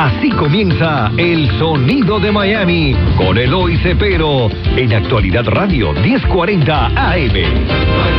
[0.00, 8.10] Así comienza El Sonido de Miami con Eloy Cepero en Actualidad Radio 1040 AM.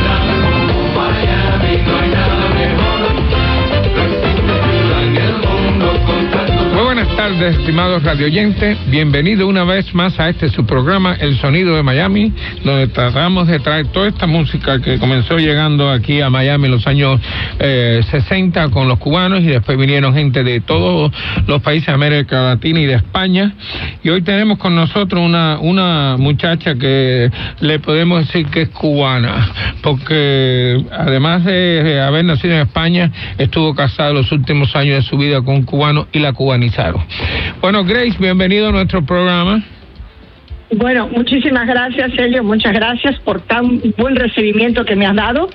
[7.02, 8.78] Buenas tardes, estimados radioyentes.
[8.86, 12.32] Bienvenido una vez más a este su programa, El Sonido de Miami,
[12.62, 16.86] donde tratamos de traer toda esta música que comenzó llegando aquí a Miami en los
[16.86, 17.20] años
[17.58, 21.10] eh, 60 con los cubanos y después vinieron gente de todos
[21.48, 23.52] los países de América Latina y de España.
[24.04, 29.50] Y hoy tenemos con nosotros una, una muchacha que le podemos decir que es cubana,
[29.82, 35.42] porque además de haber nacido en España, estuvo casada los últimos años de su vida
[35.42, 36.91] con un cubano y la cubanizaron.
[37.60, 39.62] Bueno, Grace, bienvenido a nuestro programa.
[40.74, 42.42] Bueno, muchísimas gracias, Sergio.
[42.42, 45.50] Muchas gracias por tan buen recibimiento que me has dado.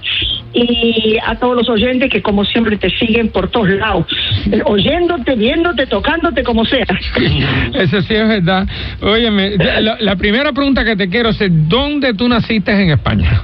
[0.53, 4.05] Y a todos los oyentes que, como siempre, te siguen por todos lados,
[4.51, 6.85] eh, oyéndote, viéndote, tocándote, como sea.
[7.73, 8.67] Eso sí es verdad.
[9.01, 13.43] Óyeme, la, la primera pregunta que te quiero hacer, ¿dónde tú naciste en España?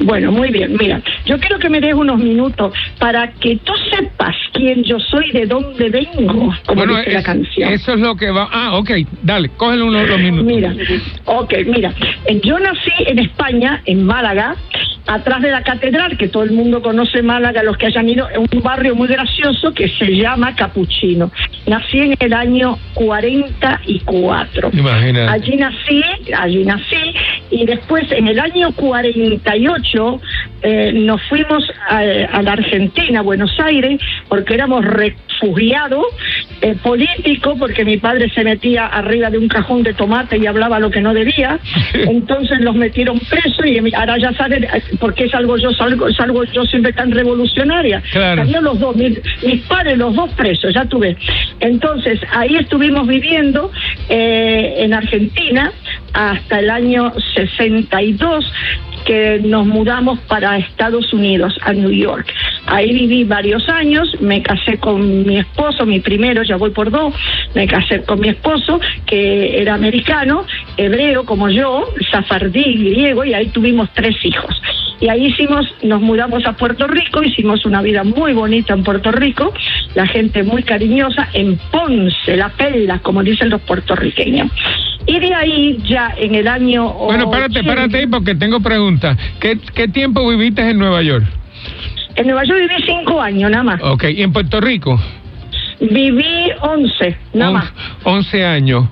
[0.00, 0.76] Bueno, muy bien.
[0.78, 5.30] Mira, yo quiero que me des unos minutos para que tú sepas quién yo soy,
[5.30, 7.72] de dónde vengo, como Bueno, dice la canción.
[7.72, 8.48] eso es lo que va.
[8.50, 8.90] Ah, ok,
[9.22, 10.44] dale, cógele unos dos minutos.
[10.46, 10.74] Mira,
[11.24, 11.92] ok, mira,
[12.26, 14.56] eh, yo nací en España, en Málaga,
[15.06, 18.40] atrás de la catedral, que todo el mundo conoce Málaga, los que hayan ido, en
[18.40, 21.30] un barrio muy gracioso que se llama Capuchino.
[21.66, 24.70] Nací en el año 44.
[24.72, 25.32] Imagínate.
[25.32, 26.02] Allí nací,
[26.36, 27.14] allí nací,
[27.50, 30.20] y después en el año 48
[30.62, 36.06] eh, nos fuimos a, a la Argentina, a Buenos Aires, porque éramos refugiados
[36.60, 40.78] eh, políticos, porque mi padre se metía arriba de un cajón de tomate y hablaba
[40.78, 41.58] lo que no debía,
[41.94, 46.28] entonces los metieron presos y ahora ya saben, eh, porque es algo yo, salgo, es
[46.28, 48.02] algo yo siempre tan revolucionaria.
[48.12, 48.44] Claro.
[48.62, 51.16] Los dos, mis, mis padres, los dos presos, ya tuve.
[51.60, 53.70] Entonces, ahí estuvimos viviendo
[54.08, 55.72] eh, en Argentina
[56.12, 58.52] hasta el año 62
[59.04, 62.26] que nos mudamos para Estados Unidos, a New York.
[62.66, 67.14] Ahí viví varios años, me casé con mi esposo, mi primero, ya voy por dos,
[67.54, 70.46] me casé con mi esposo, que era americano,
[70.76, 74.60] hebreo como yo, safardí, griego, y ahí tuvimos tres hijos.
[75.00, 79.10] Y ahí hicimos, nos mudamos a Puerto Rico, hicimos una vida muy bonita en Puerto
[79.10, 79.52] Rico,
[79.96, 84.50] la gente muy cariñosa, en Ponce, la pela, como dicen los puertorriqueños.
[85.12, 86.90] Y de ahí ya en el año...
[86.90, 89.18] Bueno, párate, 80, párate ahí porque tengo preguntas.
[89.40, 91.26] ¿Qué, ¿Qué tiempo viviste en Nueva York?
[92.14, 93.82] En Nueva York viví cinco años nada más.
[93.82, 94.98] Ok, ¿y en Puerto Rico?
[95.90, 97.72] Viví once, nada On- más.
[98.04, 98.84] 11 años.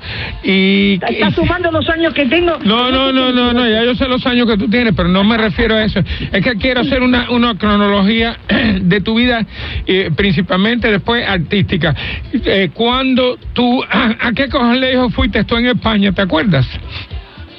[0.43, 2.59] Y, ¿Estás sumando los años que tengo?
[2.65, 5.23] No, no, no, no, no, ya yo sé los años que tú tienes, pero no
[5.23, 6.01] me refiero a eso.
[6.01, 8.37] Es que quiero hacer una, una cronología
[8.83, 9.47] de tu vida,
[9.87, 11.95] eh, principalmente después artística.
[12.33, 16.67] Eh, ¿Cuándo tú, a, a qué colegio fuiste tú en España, te acuerdas?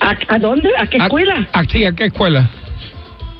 [0.01, 0.69] ¿A, a dónde?
[0.77, 1.47] ¿A qué escuela?
[1.53, 2.49] A, sí, ¿a qué escuela?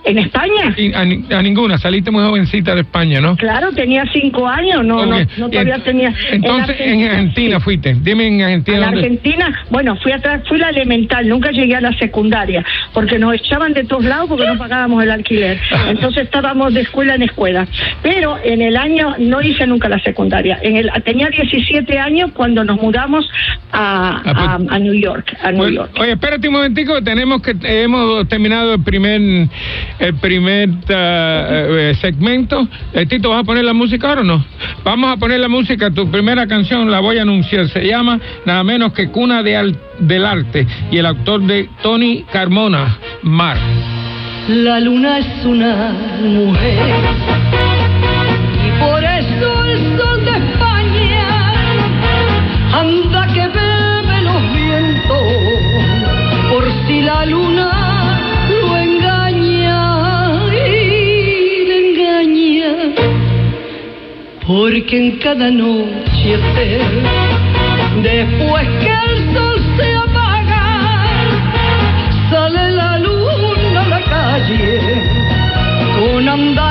[0.03, 0.75] ¿En España?
[0.95, 3.35] A, ni- a ninguna, saliste muy jovencita de España, ¿no?
[3.37, 6.11] Claro, tenía cinco años, no, no, no todavía tenía.
[6.31, 7.63] Entonces, en Argentina sí.
[7.63, 7.95] fuiste.
[8.01, 8.77] Dime en Argentina.
[8.77, 13.19] En dónde- Argentina, bueno, fui atrás, fui la elemental, nunca llegué a la secundaria, porque
[13.19, 15.59] nos echaban de todos lados porque no pagábamos el alquiler.
[15.89, 17.67] Entonces estábamos de escuela en escuela.
[18.01, 20.57] Pero en el año, no hice nunca la secundaria.
[20.63, 23.29] En el, tenía 17 años cuando nos mudamos
[23.71, 25.37] a, Ah, pues- a, a New York.
[25.43, 25.91] A New Bueno, York.
[25.99, 27.53] oye, espérate un momentico, tenemos que
[27.83, 29.47] hemos terminado el primer
[29.99, 32.67] el primer ah, eh, segmento.
[32.93, 34.43] Eh, Tito, ¿vas a poner la música ahora o no?
[34.83, 38.63] Vamos a poner la música, tu primera canción la voy a anunciar, se llama nada
[38.63, 43.57] menos que Cuna de Al- del Arte y el autor de Tony Carmona, Mar.
[44.47, 46.79] La luna es una mujer
[48.65, 49.50] y por eso
[64.51, 66.37] porque en cada noche
[68.03, 70.65] después que el sol se apaga
[72.29, 74.81] sale la luna a la calle
[75.97, 76.70] con andares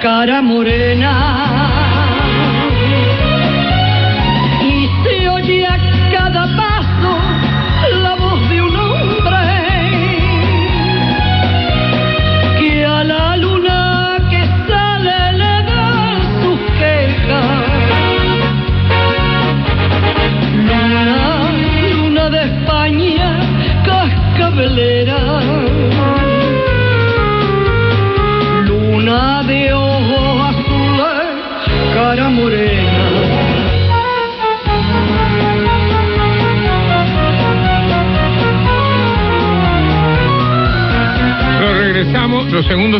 [0.00, 1.47] cara morena.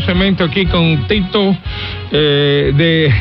[0.09, 1.55] Cementos aquí con Tito
[2.11, 3.13] eh, de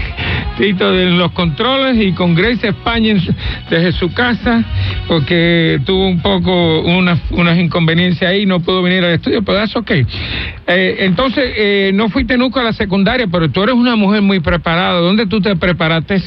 [0.58, 3.22] Tito de los controles y con Grace España en
[3.70, 4.64] desde su casa,
[5.08, 9.76] porque tuvo un poco unas, unas inconveniencias ahí, no pudo venir al estudio, pero that's
[9.76, 9.92] ok.
[9.92, 14.40] Eh, entonces, eh, no fuiste nunca a la secundaria, pero tú eres una mujer muy
[14.40, 15.00] preparada.
[15.00, 16.22] ¿Dónde tú te preparaste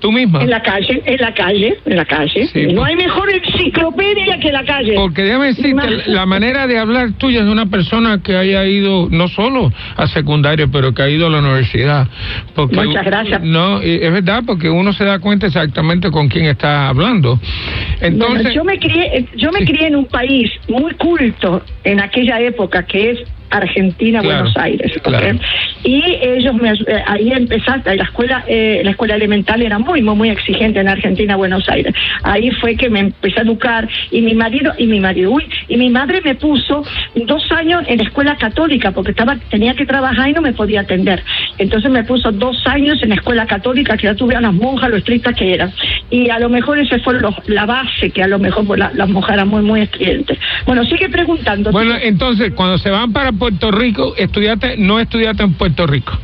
[0.00, 0.42] tú misma?
[0.42, 2.46] En la calle, en la calle, en la calle.
[2.46, 4.94] Sí, no hay mejor enciclopedia que la calle.
[4.94, 8.64] Porque déjame decirte, Más- la manera de hablar tuya es de una persona que haya
[8.66, 12.08] ido no solo a secundaria, pero que ha ido a la universidad.
[12.54, 13.42] Porque, Muchas gracias.
[13.42, 17.38] No, y es verdad, porque uno se da cuenta exactamente con quién está hablando.
[18.00, 19.66] Entonces, Bueno, yo me crié, yo me Sí.
[19.66, 23.18] crié en un país muy culto en aquella época que es
[23.52, 25.38] Argentina, Claro, Buenos Aires, claro.
[25.84, 30.14] y ellos me, eh, ahí empezaste, la escuela, eh, la escuela elemental era muy, muy,
[30.14, 31.94] muy exigente en Argentina, Buenos Aires.
[32.22, 35.76] Ahí fue que me empecé a educar y mi marido y mi marido, uy, y
[35.76, 36.84] mi madre me puso
[37.14, 40.80] dos años en la escuela católica porque estaba, tenía que trabajar y no me podía
[40.80, 41.22] atender.
[41.58, 44.90] Entonces me puso dos años en la escuela católica que ya tuve a las monjas
[44.90, 45.72] lo estrictas que eran.
[46.10, 48.92] Y a lo mejor ese fue lo- la base que a lo mejor pues, la-
[48.94, 50.38] las monjas eran muy, muy estudiantes.
[50.66, 51.70] Bueno, sigue preguntando.
[51.72, 56.16] bueno, entonces, cuando se van para Puerto Rico, estudiaste, no estudiaste en Puerto Rico.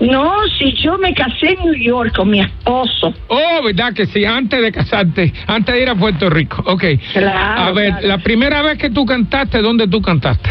[0.00, 3.14] No, si yo me casé en New York con mi esposo.
[3.28, 4.24] Oh, ¿verdad que sí?
[4.24, 6.60] Antes de casarte, antes de ir a Puerto Rico.
[6.66, 6.82] Ok.
[7.12, 8.08] Claro, a ver, claro.
[8.08, 10.50] la primera vez que tú cantaste, ¿dónde tú cantaste?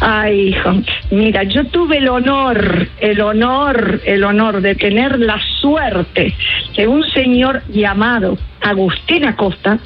[0.00, 0.76] Ay, hijo,
[1.10, 6.34] mira, yo tuve el honor, el honor, el honor de tener la suerte
[6.74, 9.78] de un señor llamado Agustín Acosta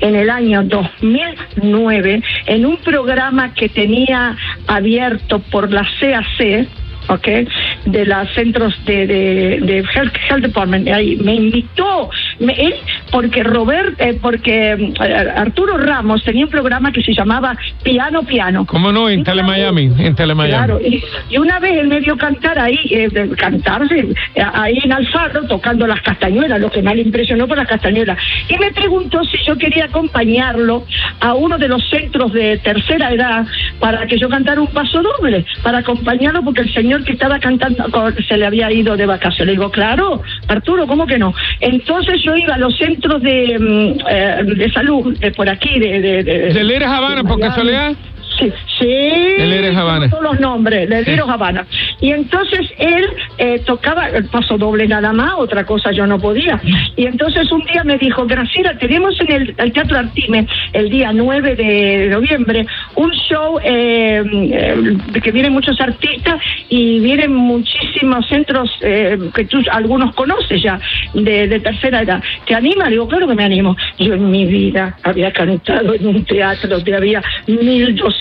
[0.00, 4.36] en el año 2009 en un programa que tenía
[4.66, 6.66] abierto por la CAC,
[7.08, 7.28] ¿ok?
[7.86, 10.88] De los centros de, de, de Health, Health Department.
[10.88, 12.74] Ahí me invitó, me- él,
[13.10, 18.66] porque Robert, eh, porque eh, Arturo Ramos tenía un programa que se llamaba Piano Piano.
[18.66, 19.08] ¿Cómo no?
[19.08, 19.24] En vez-
[19.98, 20.50] en Telemiami.
[20.50, 23.98] Claro, y, y una vez él me vio cantar ahí, eh, cantarse
[24.34, 28.18] eh, ahí en Alfaro, tocando las castañuelas, lo que más le impresionó fue las castañuelas.
[28.48, 30.84] Y me preguntó si yo quería acompañarlo
[31.20, 33.46] a uno de los centros de tercera edad
[33.80, 37.84] para que yo cantara un paso doble, para acompañarlo porque el señor que estaba cantando
[38.26, 39.46] se le había ido de vacaciones.
[39.46, 41.32] Le digo, claro, Arturo, ¿cómo que no?
[41.60, 46.00] Entonces yo iba a los centros de, mm, eh, de salud, de por aquí, de...
[46.00, 47.96] ¿De, de, ¿De Leres Habana, por Miami.
[48.38, 48.86] Sí, sí.
[48.86, 50.10] Él era tengo Habana.
[50.10, 51.66] Todos los nombres, de Leros Habana.
[52.00, 53.04] Y entonces él
[53.38, 56.60] eh, tocaba el paso doble nada más, otra cosa yo no podía.
[56.96, 61.12] Y entonces un día me dijo, Graciela, tenemos en el, el Teatro Artime el día
[61.12, 68.70] 9 de noviembre un show eh, eh, que vienen muchos artistas y vienen muchísimos centros
[68.82, 70.80] eh, que tú algunos conoces ya
[71.14, 72.22] de, de tercera edad.
[72.46, 72.84] ¿Te anima?
[72.84, 73.76] Le digo, claro que me animo.
[73.98, 77.22] Yo en mi vida había cantado en un teatro donde había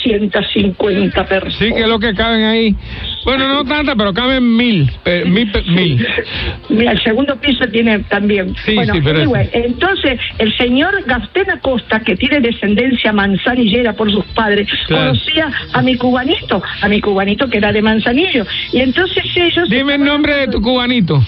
[0.07, 1.53] 1.250 personas.
[1.55, 2.75] Sí, que es lo que caben ahí.
[3.25, 4.89] Bueno, no tantas, pero caben mil.
[5.05, 6.07] eh, mil, mil.
[6.69, 8.55] Mira, el segundo piso tiene también.
[8.65, 13.93] Sí, bueno, sí, pero anyway, es- entonces el señor Gastén Acosta, que tiene descendencia manzanillera
[13.93, 15.07] por sus padres, Claro.
[15.11, 18.45] conocía a mi cubanito, a mi cubanito que era de Manzanillo.
[18.71, 19.69] Y entonces ellos...
[19.69, 21.21] Dime el nombre de tu cubanito.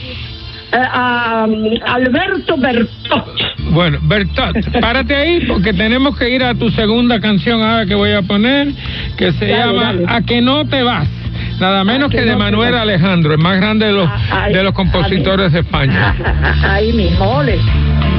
[0.72, 1.48] Eh, a,
[1.86, 3.26] Alberto Bertot.
[3.72, 8.12] Bueno, Bertot, párate ahí porque tenemos que ir a tu segunda canción ahora que voy
[8.12, 8.70] a poner,
[9.18, 10.06] que se Dale, llama dale.
[10.08, 11.08] A que no te vas.
[11.60, 12.82] Nada menos que que de no Manuel vas.
[12.84, 16.16] Alejandro, el más grande de los, Ah, ay, de los compositores de España.
[16.64, 17.58] Ahí mismo, ole.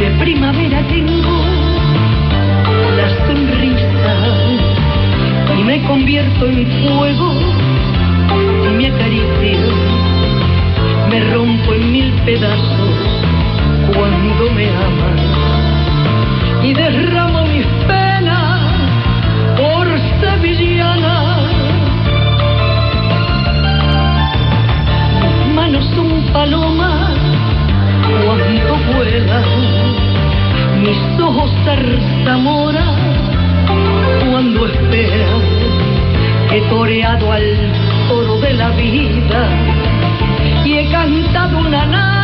[0.00, 1.45] De primavera tengo
[2.97, 4.16] la sonrisa
[5.59, 7.33] y me convierto en fuego
[8.66, 10.00] y me acaricio.
[11.11, 12.95] Me rompo en mil pedazos
[13.97, 15.21] cuando me amas
[16.62, 18.61] y derramo mis penas
[19.57, 19.88] por
[20.21, 21.37] sevillana.
[25.21, 27.19] Mis manos son palomas
[28.25, 29.45] cuando vuelan,
[30.85, 32.85] mis ojos zarzamora
[34.31, 35.43] cuando esperan.
[36.52, 37.73] He toreado al
[38.09, 39.49] toro de la vida
[41.00, 42.19] cantado una nana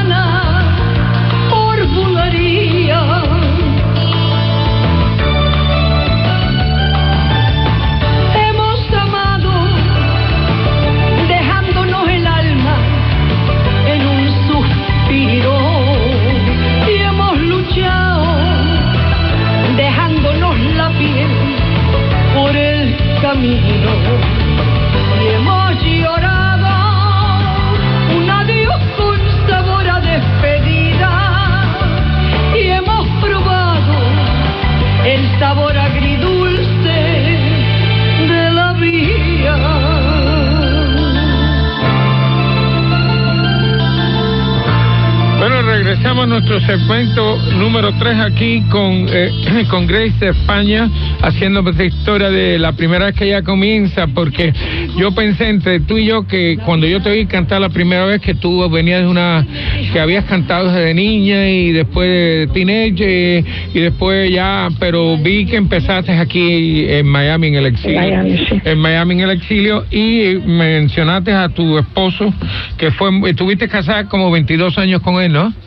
[46.67, 49.31] segmento número 3 aquí con, eh,
[49.71, 50.91] con Grace de España,
[51.23, 54.53] haciendo esta historia de la primera vez que ella comienza, porque
[54.99, 58.21] yo pensé entre tú y yo que cuando yo te oí cantar la primera vez
[58.21, 59.47] que tú venías de una,
[59.93, 65.57] que habías cantado desde niña y después de teenage y después ya, pero vi que
[65.57, 68.25] empezaste aquí en Miami en el exilio.
[68.65, 72.35] En Miami en el exilio y mencionaste a tu esposo
[72.77, 75.66] que fue, estuviste casada como 22 años con él, ¿no?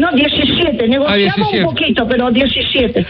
[0.00, 3.06] No, 17, negociamos un poquito, pero 17.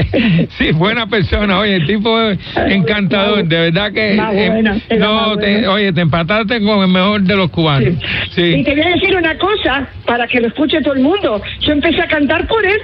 [0.58, 2.18] sí, buena persona, oye, el tipo
[2.56, 4.14] encantador, de verdad que...
[4.14, 5.32] Eh, no,
[5.72, 7.94] oye, te empataste con el mejor de los cubanos.
[8.34, 8.42] Sí.
[8.42, 11.72] Y te voy a decir una cosa, para que lo escuche todo el mundo, yo
[11.72, 12.80] empecé a cantar por él.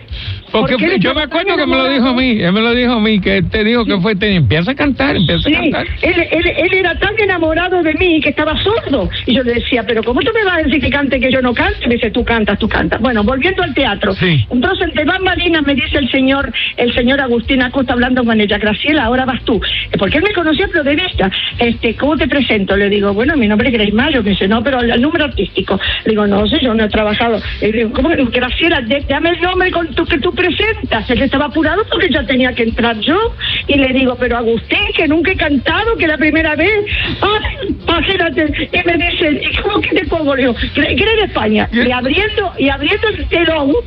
[0.53, 3.01] Porque, yo me acuerdo que me lo dijo a mí, él me lo dijo a
[3.01, 5.87] mí, que te dijo que fue, te empieza a cantar, empieza a cantar.
[6.03, 9.09] Él, él, él, era tan enamorado de mí que estaba sordo.
[9.27, 11.41] Y yo le decía, pero ¿cómo tú me vas a decir que cante que yo
[11.41, 11.87] no cante?
[11.87, 13.01] Me dice, tú cantas, tú cantas.
[13.01, 14.15] Bueno, volviendo al teatro.
[14.21, 19.05] Entonces, entre bambalinas me dice el señor, el señor Agustín Acosta hablando con ella, Graciela,
[19.05, 19.61] ahora vas tú.
[19.99, 21.31] Porque él me conocía pero de vista.
[21.59, 22.77] Este, ¿cómo te presento?
[22.77, 24.23] Le digo, bueno, mi nombre es Grace Mayo.
[24.23, 25.79] Me dice, no, pero el, número artístico.
[26.05, 27.41] Le digo, no sé, yo no he trabajado.
[27.61, 28.11] Le digo, ¿cómo?
[28.11, 31.09] Graciela, dame el nombre con tu, que tú presentas.
[31.11, 33.19] Él estaba apurado porque ya tenía que entrar yo.
[33.67, 36.85] Y le digo, pero Agustín, que nunca he cantado, que la primera vez.
[37.21, 38.69] Ay, imagínate.
[38.73, 40.35] Y me dice, ¿cómo que te pongo?
[40.35, 41.69] Le digo, de España.
[41.73, 43.00] Y abriendo, y abriendo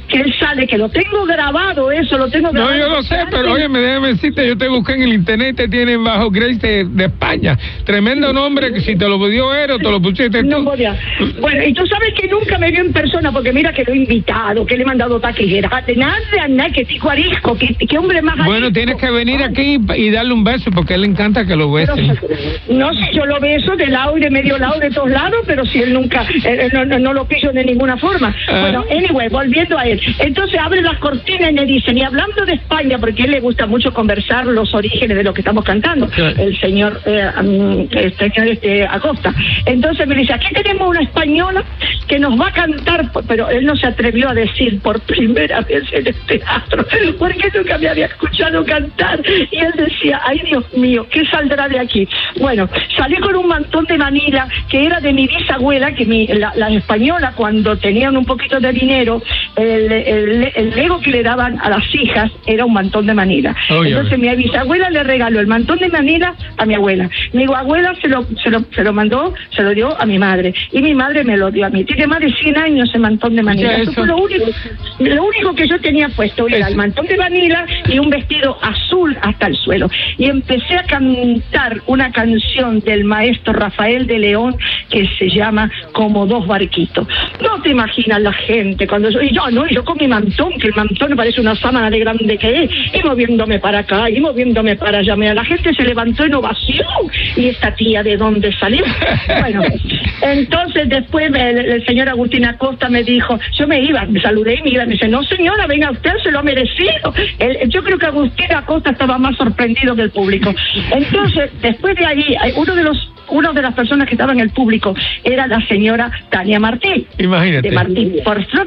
[0.08, 2.74] que él sale, que lo tengo grabado, eso, lo tengo grabado.
[2.74, 5.56] No, yo lo sé, pero oye, me déjame decirte, yo te busqué en el internet,
[5.56, 7.58] te tienen bajo Grace de, España.
[7.86, 10.64] Tremendo nombre, que si te lo dio Ero, te lo pusiste tú.
[11.40, 13.98] Bueno, y tú sabes que nunca me vio en persona, porque mira que lo he
[13.98, 18.46] invitado, que le he mandado taquilleras, nada, nada, que tico arisco, que, que hombre más
[18.46, 21.56] Bueno, tienes que venir aquí y darle un beso, porque a él le encanta que
[21.56, 22.18] lo besen.
[22.70, 25.66] No, sé, yo lo beso de lado y de medio lado, de todos lados, pero
[25.66, 28.36] si él nunca, eh, no, no, lo pillo de ninguna forma.
[28.48, 28.62] Ah.
[28.62, 30.00] Bueno, anyway, volviendo a él.
[30.20, 33.40] Entonces abre las cortinas y me dicen, y hablando de España, porque a él le
[33.40, 37.30] gusta mucho conversar los orígenes de lo que estamos cantando, el señor, eh,
[37.92, 39.34] el señor este, Acosta.
[39.66, 41.64] Entonces me dice, aquí tenemos una española
[42.08, 45.84] que nos va a cantar, pero él no se atrevió a decir por primera vez
[45.92, 46.86] en el teatro,
[47.20, 49.22] porque nunca me había escuchado cantar.
[49.52, 52.08] Y él decía, ay Dios mío, ¿qué saldrá de aquí?
[52.40, 56.54] Bueno, salí con un mantón de manila que era de mi bisabuela, que mi, la,
[56.56, 61.60] la española cuando tenían un poquito de dinero, el, el, el, ego que le daban
[61.60, 63.56] a las hijas era un mantón de manila.
[63.70, 67.10] Entonces mi bisabuela le regaló el mantón de manila a mi abuela.
[67.34, 70.54] Mi abuela se lo, se lo, se lo mandó, se lo dio a mi madre.
[70.72, 71.84] Y mi madre me lo dio a mí.
[71.84, 73.78] Tiene más de 100 años ese mantón de manila.
[73.78, 74.46] Eso fue lo único,
[75.00, 79.18] lo único que yo tenía puesto era el mantón de manila y un vestido azul
[79.22, 79.90] hasta el suelo.
[80.18, 84.56] Y empecé a cantar una canción del maestro Rafael de León
[84.90, 87.08] que se llama Como dos barquitos.
[87.42, 90.68] No te imaginas la gente cuando yo, y yo no, yo con mi mantón, que
[90.68, 94.20] el mantón me parece una sábana de grande que es, y moviéndome para acá, y
[94.20, 95.16] moviéndome para allá.
[95.16, 98.84] Mira, la gente se levantó en ovación, y esta tía de dónde salió.
[99.44, 99.62] Bueno,
[100.22, 104.70] entonces después el, señor Agustín Acosta me dijo, yo me iba, me saludé y me
[104.70, 107.14] iba, me dice, no señora, venga usted, se lo ha merecido.
[107.68, 110.54] yo creo que Agustín Acosta estaba más sorprendido que el público.
[110.92, 114.50] Entonces, después de ahí, uno de los una de las personas que estaba en el
[114.50, 117.06] público era la señora Tania Martín.
[117.18, 117.70] Imagínate.
[117.70, 118.16] De Martín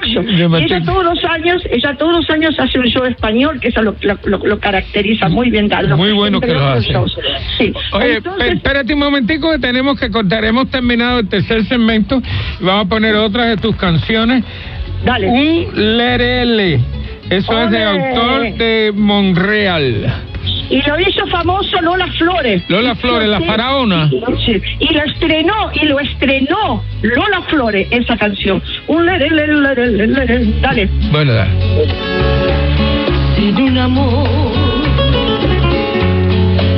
[0.06, 3.96] Ella todos los años, ella todos los años hace un show español que eso lo,
[4.02, 5.68] lo, caracteriza muy bien.
[5.96, 6.94] Muy bueno que lo hace.
[7.58, 7.72] Sí.
[7.92, 8.20] Oye,
[8.50, 10.44] espérate un momentico que tenemos que cortar.
[10.44, 12.22] Hemos terminado el tercer segmento.
[12.60, 14.44] Vamos a poner otras de tus canciones.
[15.04, 15.28] Dale.
[15.28, 16.80] Un lerele.
[17.30, 20.14] Eso es de autor de Monreal.
[20.68, 22.62] Y lo hizo famoso Lola Flores.
[22.68, 24.10] Lola Flores, la faraona.
[24.80, 28.62] Y lo estrenó, y lo estrenó Lola Flores, esa canción.
[28.88, 30.88] Un le, le, le, dale.
[31.12, 31.50] Bueno, dale.
[33.36, 34.28] Sin un amor,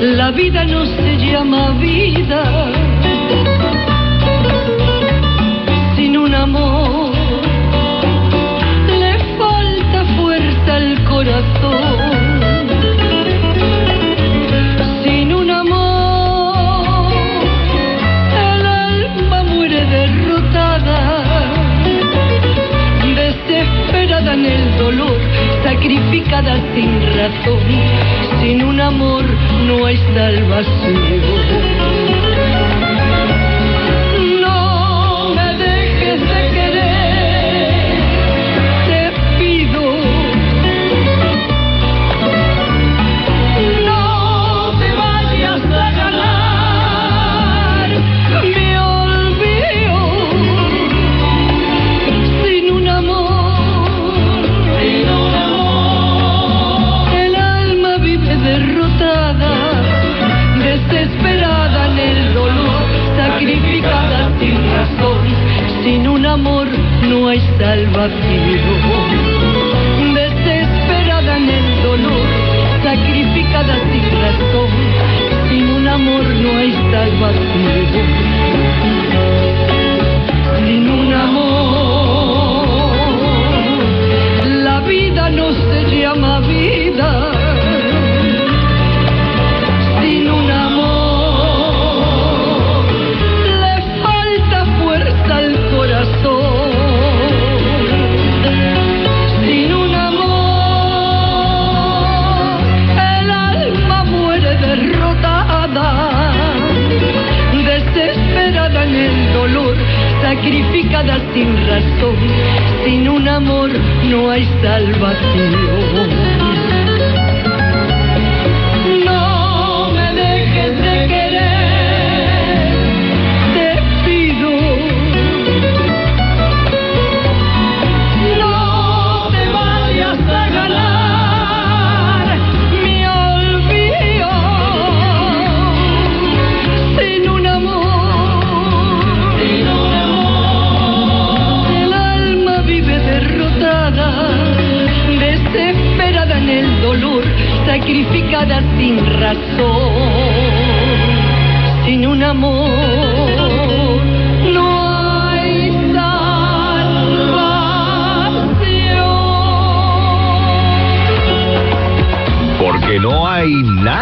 [0.03, 2.73] la vida no se llama vida.
[5.97, 7.08] Sin un amor,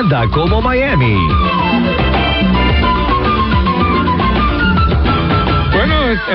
[0.09, 1.17] nada como Miami.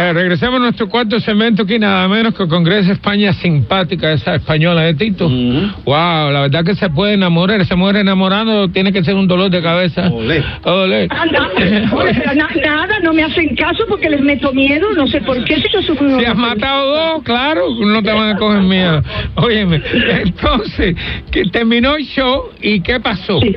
[0.09, 4.81] Eh, regresamos a nuestro cuarto segmento aquí, nada menos que Congreso España simpática, esa española
[4.81, 5.27] de Tito.
[5.29, 9.49] Wow, la verdad que se puede enamorar, esa mujer enamorando tiene que ser un dolor
[9.49, 10.07] de cabeza.
[10.09, 10.43] Olé.
[10.63, 11.07] Olé.
[11.09, 11.49] Anda,
[11.93, 15.43] oye, pero na- nada, no me hacen caso porque les meto miedo, no sé por
[15.45, 19.01] qué, si yo soy Si has matado dos, claro, no te van a coger miedo.
[19.35, 19.81] Óyeme,
[20.23, 20.95] entonces,
[21.31, 23.39] que terminó el show y ¿qué pasó?
[23.41, 23.55] Sí.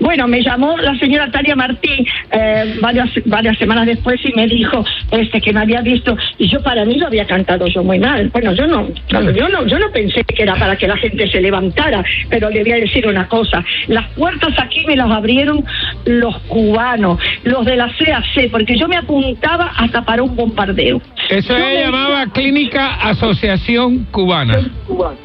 [0.00, 4.84] Bueno, me llamó la señora Tania Martí eh, varias, varias semanas después y me dijo
[5.10, 8.28] este que me había visto y yo para mí lo había cantado yo muy mal.
[8.32, 11.40] Bueno, yo no, yo no, yo no pensé que era para que la gente se
[11.40, 15.64] levantara, pero le voy a decir una cosa: las puertas aquí me las abrieron
[16.04, 21.00] los cubanos, los de la CAC, porque yo me apuntaba hasta para un bombardeo.
[21.28, 24.58] Eso Yo se llamaba Clínica Asociación Cubana.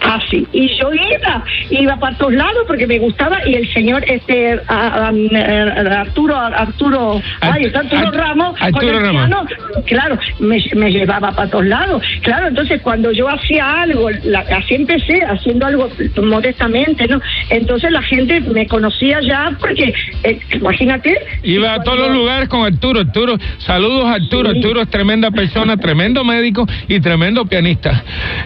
[0.01, 0.47] Así.
[0.51, 5.09] Y yo iba, iba para todos lados porque me gustaba y el señor este a-
[5.09, 9.11] a- eh, Arturo Arturo ay, está Arturo Art- Ramos Arturo Ramos.
[9.27, 9.45] piano,
[9.85, 12.03] claro, me, me llevaba para todos lados.
[12.21, 15.89] Claro, entonces cuando yo hacía algo, la- así empecé haciendo algo
[16.21, 17.21] modestamente, ¿no?
[17.49, 22.65] Entonces la gente me conocía ya porque eh, imagínate, Iba a todos los lugares con
[22.65, 23.01] Arturo.
[23.01, 24.51] Arturo, saludos a Arturo.
[24.51, 24.57] Sí.
[24.57, 28.03] Arturo es tremenda persona, tremendo médico y tremendo pianista.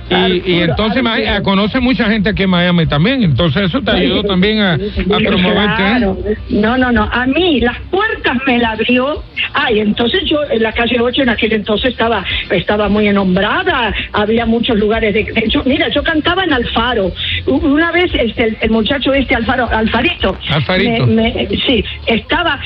[0.10, 1.44] Y, Arturo, y entonces Arturo.
[1.44, 3.24] conoce mucha gente aquí en Miami también.
[3.24, 5.84] Entonces eso te ayudó también a, a promoverte.
[5.84, 5.96] ¿eh?
[5.98, 6.18] Claro.
[6.50, 7.04] No, no, no.
[7.12, 9.24] A mí las puertas me la abrió.
[9.54, 13.94] Ay, entonces yo en la calle 8 en aquel entonces estaba estaba muy enombrada.
[14.14, 15.26] Había muchos lugares de.
[15.36, 17.12] hecho, mira, yo cantaba en Alfaro.
[17.46, 20.38] Una vez este el, el muchacho este Alfaro Alfarito.
[20.50, 21.08] Alfarito.
[21.08, 22.60] me- me- sí, estaba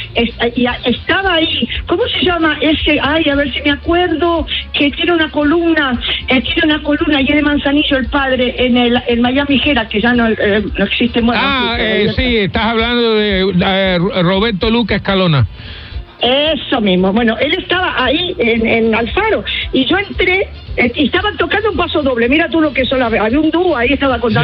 [0.86, 1.68] estaba ahí.
[1.88, 3.00] ¿Cómo se llama ese?
[3.02, 7.26] Ay, a ver si me acuerdo que tiene una columna, eh, tiene una columna y
[7.30, 11.22] es de Manzanillo el padre en el en Miami que ya no, eh, no existe.
[11.22, 15.48] Bueno, Ah, sí, eh, sí, estás hablando de eh, Roberto Luca Escalona.
[16.22, 17.14] Eso mismo.
[17.14, 21.78] Bueno, él estaba ahí en, en Alfaro y yo entré eh, y estaban tocando un
[21.78, 22.30] paso doble.
[22.30, 23.02] Mira tú lo que son.
[23.02, 24.40] Había un dúo ahí, estaba con Sí.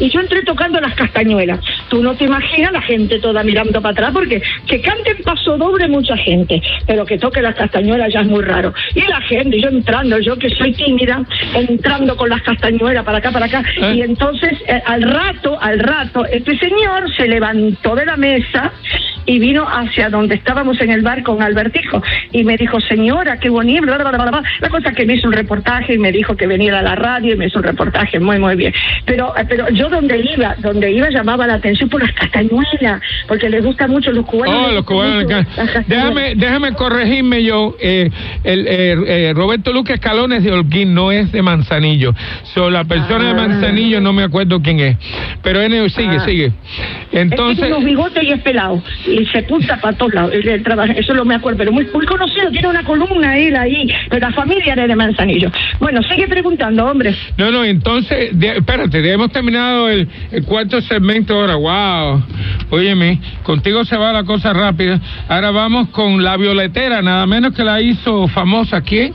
[0.00, 1.60] Y yo entré tocando las castañuelas.
[1.88, 5.56] Tú no te imaginas la gente toda mirando para atrás porque que cante en paso
[5.56, 8.74] doble mucha gente, pero que toque las castañuelas ya es muy raro.
[8.94, 13.30] Y la gente, yo entrando, yo que soy tímida, entrando con las castañuelas para acá,
[13.30, 13.62] para acá.
[13.80, 13.94] ¿Eh?
[13.96, 18.72] Y entonces, eh, al rato, al rato, este señor se levantó de la mesa
[19.28, 23.50] y vino hacia donde estábamos en el bar con Albertijo y me dijo, señora, qué
[23.50, 24.42] bonito, bla, bla, bla, bla, bla.
[24.60, 27.34] la cosa que me hizo un reportaje y me dijo que veniera a la radio
[27.34, 28.72] y me hizo un reportaje muy, muy bien.
[29.04, 33.48] Pero eh, pero yo donde iba, donde iba llamaba la atención por las castañuelas, porque
[33.50, 34.68] les gusta mucho los cubanos.
[34.68, 35.46] Oh, los cubanos.
[35.86, 37.76] Déjame, déjame corregirme yo.
[37.80, 38.10] eh,
[38.44, 38.96] el, eh,
[39.28, 42.14] eh, Roberto Luca Escalona es de Holguín, no es de Manzanillo.
[42.54, 43.46] So, la persona de Ah.
[43.46, 44.96] Manzanillo no me acuerdo quién es.
[45.42, 46.24] Pero anyway, sigue, Ah.
[46.24, 46.52] sigue.
[47.12, 48.82] Entonces, tiene unos bigotes y es pelado.
[49.06, 50.32] Y se punta para todos lados.
[50.34, 51.58] Él, él trabaja- eso lo me acuerdo.
[51.58, 52.50] Pero muy, muy conocido.
[52.50, 53.88] Tiene una columna él ahí.
[54.08, 55.50] Pero la familia era de Manzanillo.
[55.80, 57.14] Bueno, sigue preguntando, hombre.
[57.36, 61.56] no, no, entonces, de- espérate, ya hemos terminado el, el cuarto segmento ahora.
[61.56, 62.22] Wow.
[62.70, 65.00] Óyeme, contigo se va la cosa rápida.
[65.28, 68.80] Ahora vamos con la violetera, nada menos que la hizo famosa.
[68.82, 69.12] ¿Quién?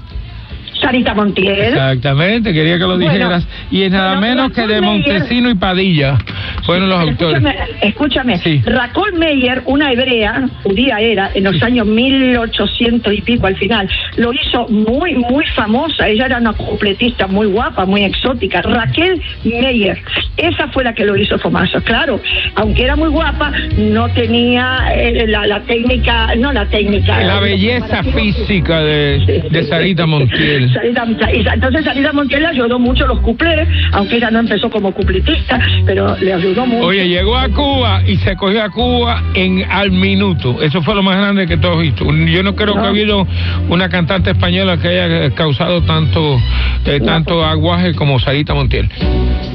[0.83, 1.59] Sarita Montiel.
[1.73, 3.47] Exactamente, quería que lo Bueno, dijeras.
[3.71, 4.83] Y es nada bueno, menos que de Meyer.
[4.83, 6.17] Montesino y Padilla.
[6.65, 7.41] fueron los autores.
[7.81, 8.61] Escúchame, Sí.
[8.65, 14.33] Racol Meyer, una hebrea, judía era, en los años 1800 y pico al final, lo
[14.33, 16.07] hizo muy, muy famosa.
[16.07, 18.61] Ella era una completista muy guapa, muy exótica.
[18.61, 19.99] Raquel Meyer,
[20.37, 21.81] esa fue la que lo hizo famoso.
[21.83, 22.19] Claro,
[22.55, 27.21] aunque era muy guapa, no tenía eh, la, la técnica, no la técnica.
[27.23, 30.72] La eh, belleza física de, de Sarita Montiel.
[30.73, 34.69] Sarita- y- entonces Sarita Montiel le ayudó mucho a los cuplés, aunque ella no empezó
[34.69, 36.87] como cupletista, pero le ayudó mucho.
[36.87, 40.61] Oye, llegó a Cuba y se cogió a Cuba en al minuto.
[40.61, 42.05] Eso fue lo más grande que todos visto.
[42.05, 43.27] Yo no creo que ha habido
[43.69, 46.39] una cantante española que haya causado tanto
[46.85, 48.89] eh, tanto aguaje como Sarita Montiel.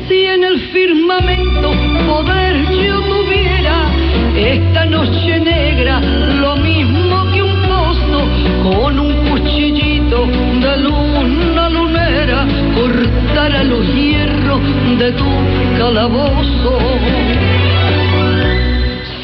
[0.09, 1.73] Si en el firmamento
[2.07, 3.87] poder yo tuviera
[4.37, 8.29] esta noche negra, lo mismo que un pozo
[8.63, 10.77] con un cuchillito de
[11.23, 14.61] luna lunera, cortara los hierros
[14.99, 15.31] de tu
[15.79, 16.79] calabozo.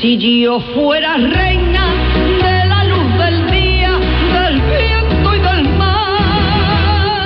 [0.00, 1.86] Si yo fuera reina
[2.42, 3.90] de la luz del día,
[4.34, 7.24] del viento y del mar,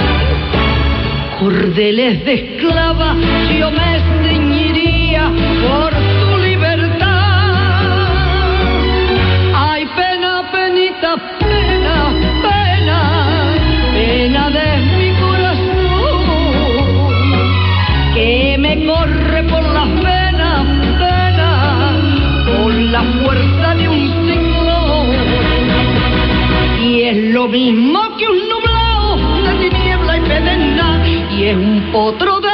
[1.41, 3.17] cordeles de esclava
[3.59, 5.31] yo me ceñiría
[5.67, 5.98] por
[27.49, 32.48] lo mismo que un nublado de tiniebla y pedena, y es un potro desbocado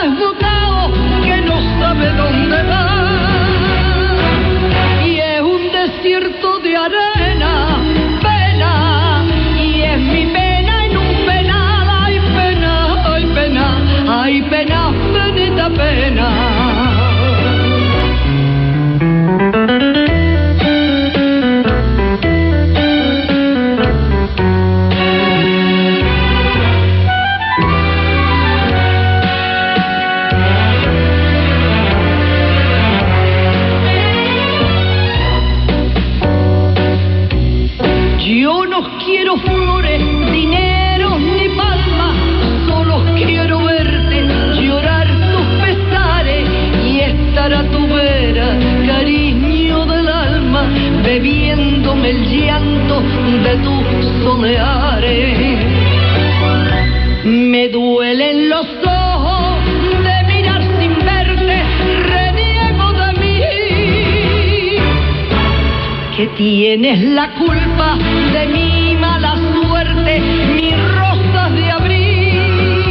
[66.76, 67.96] tienes la culpa
[68.32, 70.20] de mi mala suerte,
[70.56, 72.82] mis rosas de abril.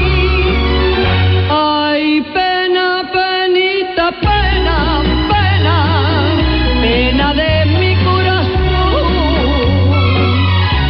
[1.51, 5.75] Ay, pena, penita, pena, pena,
[6.81, 9.03] pena de mi corazón,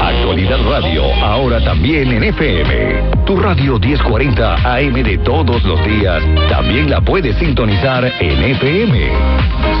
[0.00, 1.04] Actualidad Radio.
[1.22, 3.24] Ahora también en FM.
[3.26, 9.10] Tu radio 1040 AM de todos los días, también la puedes sintonizar en FM.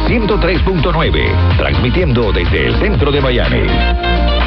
[0.08, 4.39] 103.9, transmitiendo desde el centro de Miami.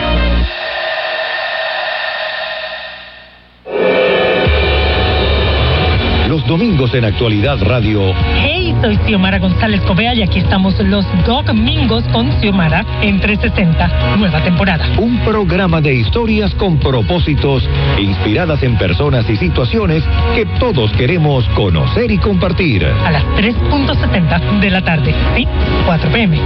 [6.54, 12.32] Domingos en Actualidad Radio Hey, soy Xiomara González Covea y aquí estamos los domingos con
[12.40, 14.88] Xiomara en 360, nueva temporada.
[15.00, 20.04] Un programa de historias con propósitos, inspiradas en personas y situaciones
[20.36, 22.86] que todos queremos conocer y compartir.
[22.86, 25.48] A las 3.70 de la tarde, ¿sí?
[25.88, 26.40] 4 pm.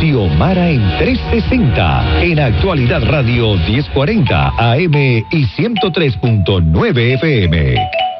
[0.00, 4.94] Xiomara en 360, en Actualidad Radio 1040 AM
[5.30, 8.13] y 103.9 FM.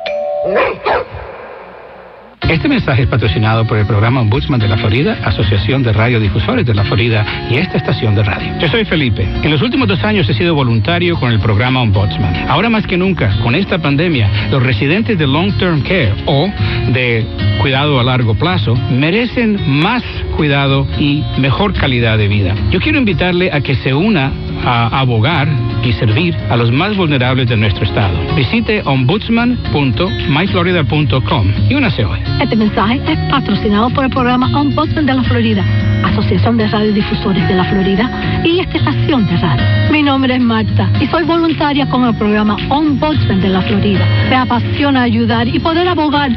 [2.48, 6.74] Este mensaje es patrocinado por el programa Ombudsman de la Florida, Asociación de Radiodifusores de
[6.74, 8.52] la Florida y esta estación de radio.
[8.60, 9.26] Yo soy Felipe.
[9.42, 12.48] En los últimos dos años he sido voluntario con el programa Ombudsman.
[12.48, 16.50] Ahora más que nunca, con esta pandemia, los residentes de Long Term Care o
[16.92, 17.26] de
[17.62, 20.02] cuidado a largo plazo merecen más
[20.36, 22.54] cuidado y mejor calidad de vida.
[22.70, 24.30] Yo quiero invitarle a que se una
[24.64, 25.48] a abogar
[25.82, 28.18] y servir a los más vulnerables de nuestro estado.
[28.34, 32.18] Visite ombudsman.myflorida.com y únase hoy.
[32.40, 35.64] Este mensaje es patrocinado por el programa Ombudsman de la Florida,
[36.04, 39.64] Asociación de Radiodifusores de la Florida y esta estación de radio.
[39.90, 44.06] Mi nombre es Marta y soy voluntaria con el programa Ombudsman de la Florida.
[44.28, 46.30] Me apasiona ayudar y poder abogar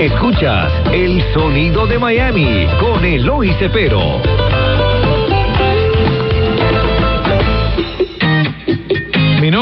[0.00, 4.20] Escuchas el sonido de Miami con Eloy Cepero.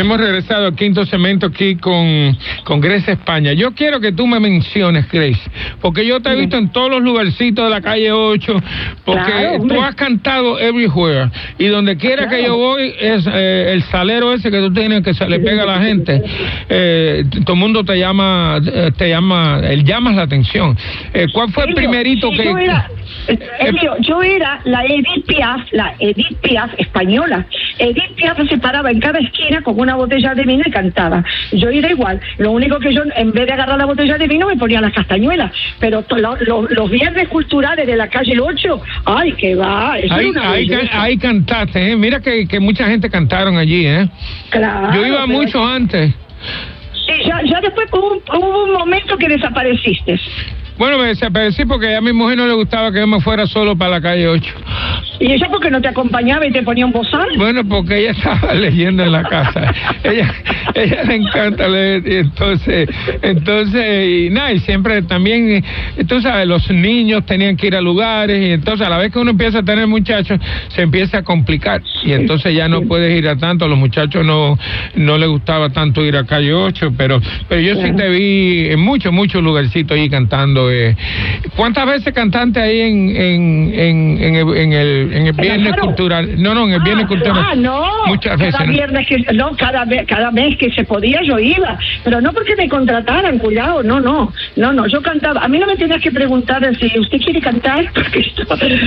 [0.00, 2.34] Hemos regresado al quinto cemento aquí con,
[2.64, 3.52] con Grace España.
[3.52, 5.42] Yo quiero que tú me menciones, Grace,
[5.82, 8.62] porque yo te he visto en todos los lugarcitos de la calle 8,
[9.04, 13.82] porque Claro, tú has cantado everywhere y donde quiera que yo voy es eh, el
[13.84, 16.22] salero ese que tú tienes que se le pega a la gente.
[16.70, 20.78] Eh, todo el mundo te llama, eh, te llama, él llamas la atención.
[21.12, 22.70] Eh, ¿Cuál fue el primerito que...
[23.60, 27.46] Elio, yo era la Edith Piaf, la Edith Piaf española.
[27.78, 31.24] Edith Piaf se paraba en cada esquina con una botella de vino y cantaba.
[31.52, 32.20] Yo era igual.
[32.38, 34.92] Lo único que yo, en vez de agarrar la botella de vino, me ponía las
[34.92, 35.52] castañuelas.
[35.78, 39.98] Pero to- lo- lo- los viernes culturales de la calle 8, ¡ay, que va!
[39.98, 40.90] Eso Ahí, era una ahí, belleza.
[40.90, 41.96] can- ahí cantaste, ¿eh?
[41.96, 44.08] Mira que, que mucha gente cantaron allí, ¿eh?
[44.50, 46.12] Claro, Yo iba mucho antes.
[47.06, 50.18] Sí, ya, ya después hubo un, hubo un momento que desapareciste.
[50.80, 53.76] Bueno, me desaparecí porque a mi mujer no le gustaba que yo me fuera solo
[53.76, 54.54] para la calle 8.
[55.18, 57.28] ¿Y ella por qué no te acompañaba y te ponía un bozal?
[57.36, 59.74] Bueno, porque ella estaba leyendo en la casa.
[60.02, 60.32] ella,
[60.74, 62.88] ella le encanta leer y entonces,
[63.20, 65.62] entonces, y nada, y siempre también,
[66.08, 69.18] tú sabes, los niños tenían que ir a lugares y entonces a la vez que
[69.18, 73.28] uno empieza a tener muchachos, se empieza a complicar y entonces ya no puedes ir
[73.28, 73.66] a tanto.
[73.66, 74.58] A los muchachos no,
[74.94, 78.80] no les gustaba tanto ir a calle 8, pero, pero yo sí te vi en
[78.80, 80.69] muchos, muchos lugarcitos ahí cantando.
[80.70, 80.96] Eh.
[81.56, 85.74] ¿Cuántas veces cantaste ahí en, en, en, en el, en el, en el Viernes?
[85.80, 86.40] Cultural?
[86.42, 87.44] No, no, en el Viernes Cultural.
[87.50, 87.84] Ah, no.
[88.06, 88.54] Muchas veces.
[88.54, 88.72] Cada ¿no?
[88.72, 91.78] viernes que, no, cada, ve- cada mes que se podía yo iba.
[92.04, 94.32] Pero no porque me contrataran, cuidado, no, no.
[94.56, 95.40] No, no, yo cantaba.
[95.42, 98.42] A mí no me tenías que preguntar si usted quiere cantar, porque esto,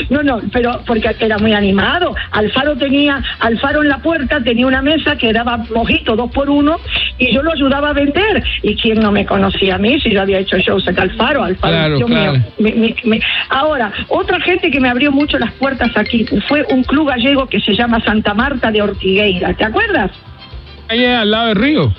[0.10, 2.16] no, no, pero porque era muy animado.
[2.32, 6.78] Alfaro tenía, Alfaro en la puerta tenía una mesa que daba mojito dos por uno
[7.18, 8.44] y yo lo ayudaba a vender.
[8.62, 11.73] Y quién no me conocía a mí si yo había hecho shows en Alfaro, Alfaro,
[11.74, 12.32] Claro, Dios claro.
[12.34, 12.44] mío.
[12.60, 16.84] Mi- mi- mi- Ahora, otra gente que me abrió mucho las puertas aquí fue un
[16.84, 19.54] club gallego que se llama Santa Marta de Ortigueira.
[19.54, 20.12] ¿Te acuerdas?
[20.90, 21.94] Ahí al lado del río.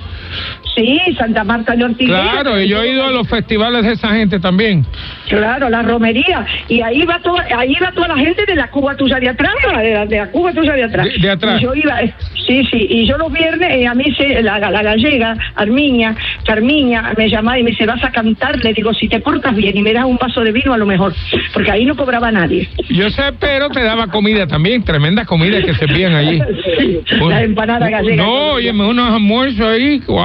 [0.75, 2.31] Sí, Santa Marta de Ortigueira.
[2.33, 4.85] Claro, y yo he ido a los festivales de esa gente también.
[5.29, 6.45] Claro, la romería.
[6.69, 9.53] Y ahí va toda, ahí va toda la gente de la Cuba tuya de atrás,
[9.83, 11.07] de la, de la Cuba tuya de atrás.
[11.07, 11.61] De- de atrás.
[11.61, 12.13] Y yo iba, eh,
[12.47, 17.13] sí, sí, y yo los viernes, eh, a mí se, la, la gallega, Armiña, Carmiña,
[17.17, 19.83] me llamaba y me dice, vas a cantar, le digo, si te portas bien y
[19.83, 21.15] me das un vaso de vino a lo mejor,
[21.53, 22.69] porque ahí no cobraba nadie.
[22.89, 26.41] Yo sé, pero te daba comida también, tremenda comida que servían allí.
[26.77, 28.17] Sí, la empanada gallega.
[28.23, 30.24] No, oye, unos almuerzos ahí, wow.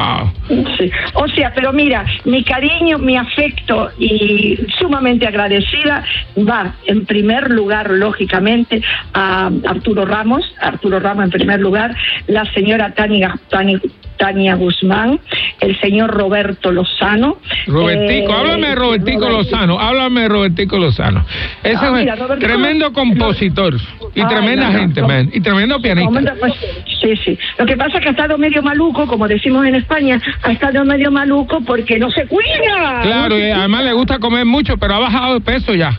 [0.77, 0.91] Sí.
[1.13, 6.03] O sea, pero mira, mi cariño, mi afecto y sumamente agradecida
[6.37, 8.81] va en primer lugar, lógicamente,
[9.13, 11.95] a Arturo Ramos, Arturo Ramos en primer lugar,
[12.27, 13.79] la señora Tania, Tania,
[14.19, 15.19] Tania Guzmán,
[15.61, 17.37] el señor Roberto Lozano.
[17.65, 19.29] Robertico, eh, háblame de Robertico Robertico.
[19.55, 21.25] Lozano, háblame de Robertico Lozano.
[21.63, 23.75] Ese Ah, es mira, Robertico- tremendo compositor
[24.13, 25.07] y tremenda no, gente, no.
[25.07, 26.35] man, y tremendo pianista.
[26.39, 26.53] Pues,
[27.01, 27.39] sí, sí.
[27.57, 30.83] Lo que pasa es que ha estado medio maluco, como decimos en España, ha estado
[30.83, 32.99] medio maluco porque no se cuida.
[33.01, 35.97] Claro, y además le gusta comer mucho, pero ha bajado de peso ya.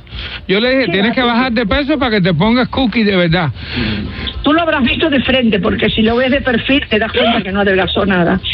[0.49, 3.51] Yo le dije, tienes que bajar de peso para que te pongas cookie de verdad.
[4.43, 7.43] Tú lo habrás visto de frente, porque si lo ves de perfil te das cuenta
[7.43, 8.41] que no adelgazó nada.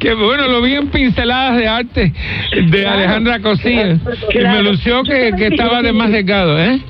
[0.00, 2.12] Que bueno, lo vi en pinceladas de arte
[2.52, 2.98] de Claro.
[2.98, 3.86] Alejandra Cosilla.
[3.92, 4.62] Y me Claro.
[4.62, 6.80] lució que, que estaba de más delgado, ¿eh?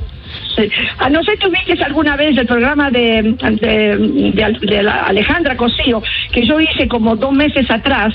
[0.57, 0.69] Sí.
[0.99, 3.97] Ah, no sé si tuviste alguna vez el programa de, de,
[4.35, 8.15] de- de la Alejandra Cosío, que yo hice como dos meses atrás.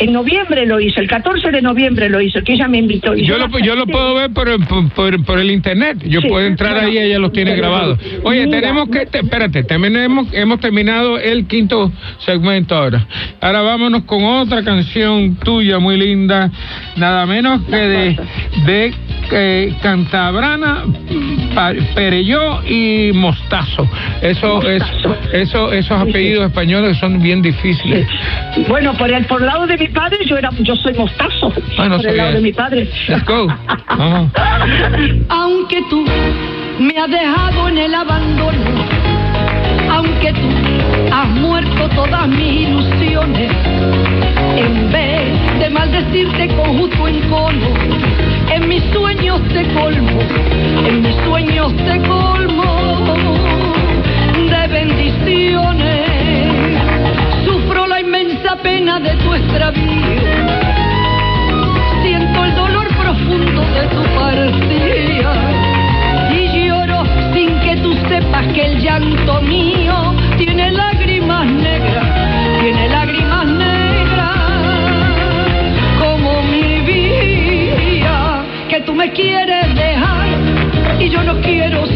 [0.00, 3.16] En noviembre lo hice, el 14 de noviembre lo hizo, que ella me invitó.
[3.16, 5.98] Y Yo lo, yo lo puedo ver por, el- por, por- por el internet.
[6.06, 6.88] Yo Sí, puedo entrar bueno.
[6.88, 7.98] ahí, ella los tiene grabados.
[8.22, 8.60] Oye, mira.
[8.60, 13.06] tenemos que, te- espérate, terminemos, hemos terminado el quinto segmento ahora.
[13.40, 16.50] Ahora vámonos con otra canción tuya muy linda,
[16.96, 18.18] nada menos que de,
[18.66, 18.94] de
[19.30, 20.84] eh, Cantabrana,
[21.94, 23.88] Perelló y Mostazo.
[24.20, 24.82] Eso es,
[25.32, 28.06] eso, esos apellidos españoles son bien difíciles.
[28.68, 31.52] Bueno, por el por lado de mi padre yo era yo soy mostazo.
[31.78, 32.88] Ah, no por el lado de mi padre.
[33.08, 33.46] Let's go.
[33.88, 34.30] Vamos.
[35.28, 36.04] Aunque tú
[36.78, 38.84] me has dejado en el abandono,
[39.90, 40.48] aunque tú
[41.12, 43.50] has muerto todas mis ilusiones,
[44.56, 47.66] en vez de maldecirte con justo encono,
[48.50, 50.20] en mis sueños te colmo,
[50.86, 53.34] en mis sueños te colmo
[54.50, 56.08] de bendiciones.
[57.44, 60.58] Sufro la inmensa pena de tu extravío
[62.02, 65.34] siento el dolor profundo de tu partida
[66.30, 70.17] y lloro sin que tú sepas que el llanto mío
[78.98, 80.28] me quieres dejar
[80.98, 81.86] y yo no quiero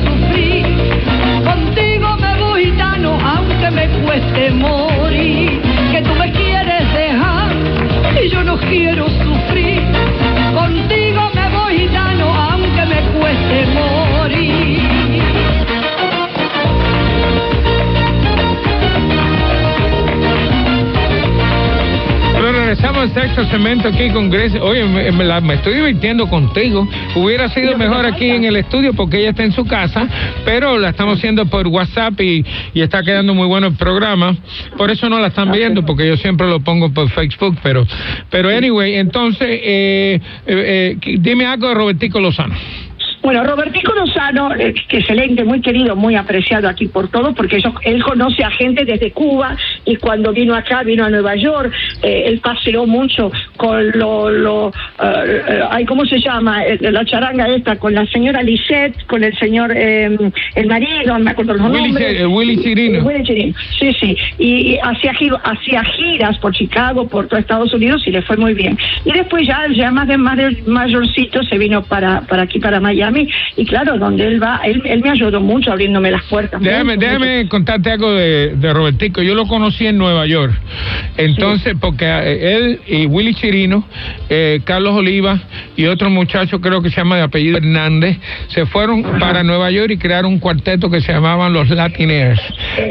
[23.02, 24.62] Al sexto cemento aquí con Grecia.
[24.62, 26.86] Oye, me, me la- me estoy divirtiendo contigo.
[27.16, 30.06] Hubiera sido mejor aquí en el estudio porque ella está en su casa,
[30.44, 34.36] pero la estamos haciendo por WhatsApp y, y está quedando muy bueno el programa.
[34.76, 37.84] Por eso no la están viendo, porque yo siempre lo pongo por Facebook, pero,
[38.30, 42.54] pero anyway, entonces, eh, eh, eh, dime algo de Robertico Lozano.
[43.22, 48.02] Bueno, Robertico Lozano, eh, excelente, muy querido, muy apreciado aquí por todos, porque yo- él
[48.02, 52.40] conoce a gente desde Cuba y cuando vino acá, vino a Nueva York, eh, él
[52.40, 56.62] paseó mucho con lo, lo eh, ay, ¿cómo se llama?
[56.80, 60.10] La charanga esta, con la señora Lisette, con el señor, eh,
[60.56, 62.26] el marido, no me acuerdo los Willy nombres.
[62.26, 63.04] Willy Chirino.
[63.04, 65.12] Willy Chirino, sí, sí, y, y hacía,
[65.44, 68.76] hacía giras por Chicago, por todo Estados Unidos y le fue muy bien.
[69.04, 73.11] Y después ya, ya más de mayor- mayorcito se vino para, para aquí, para Miami,
[73.56, 76.60] y claro, donde él va, él, él me ayudó mucho abriéndome las puertas.
[76.60, 79.22] Déjame, mucho, déjame contarte algo de, de Robertico.
[79.22, 80.52] Yo lo conocí en Nueva York.
[81.16, 83.84] Entonces, porque eh, él y Willy Chirino,
[84.28, 85.40] eh, Carlos Oliva
[85.76, 89.90] y otro muchacho, creo que se llama de apellido Hernández, se fueron para Nueva York
[89.92, 92.40] y crearon un cuarteto que se llamaban los Latinaires.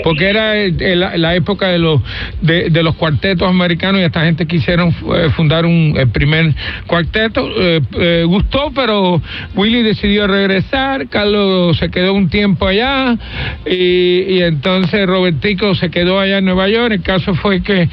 [0.04, 0.54] Porque era
[0.96, 2.02] la, la época de los,
[2.42, 6.54] de, de los cuartetos americanos y esta gente quisieron eh, fundar un el primer
[6.88, 7.50] cuarteto.
[7.58, 9.22] Eh, eh, gustó, pero
[9.56, 11.08] Willy decidió regresar.
[11.10, 13.18] Carlos se quedó un tiempo allá
[13.66, 16.94] y, y entonces Robertico se quedó allá en Nueva York.
[16.94, 17.90] El caso fue que,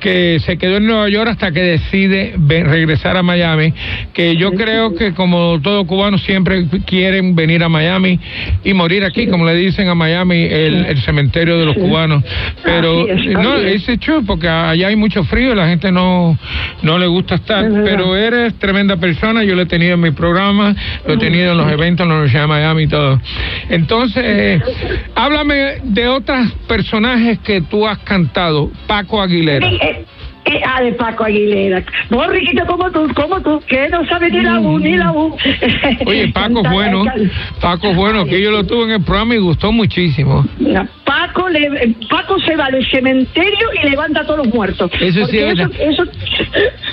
[0.00, 3.72] que se quedó en Nueva York hasta que decide regresar a Miami.
[4.12, 8.18] Que yo creo que como todo cubano siempre quieren venir a Miami
[8.64, 12.24] y morir aquí, como le dicen a Miami, el, el cementerio de los cubanos.
[12.62, 13.88] Pero no, así es.
[13.88, 16.38] es true porque allá hay mucho frío, la gente no,
[16.82, 17.68] no le gusta estar.
[17.84, 20.74] Pero eres tremenda persona, yo lo he tenido en mi programa,
[21.06, 23.20] lo he tenido en los eventos en la Universidad de Miami y todo.
[23.68, 24.60] Entonces, eh,
[25.14, 28.70] háblame de otros personajes que tú has cantado.
[28.86, 29.68] Paco Aguilera.
[29.68, 30.04] Sí, eh,
[30.44, 31.84] eh, ah, de Paco Aguilera.
[32.10, 35.36] Vos, Riquito, como tú, como tú, que no sabes ni la U, ni la U.
[36.06, 37.04] Oye, Paco es bueno,
[37.60, 40.44] Paco es bueno, que yo lo tuve en el programa y gustó muchísimo.
[40.58, 44.90] No, Paco, le, eh, Paco se va al cementerio y levanta a todos los muertos.
[45.00, 46.04] Eso sí es eso, eso,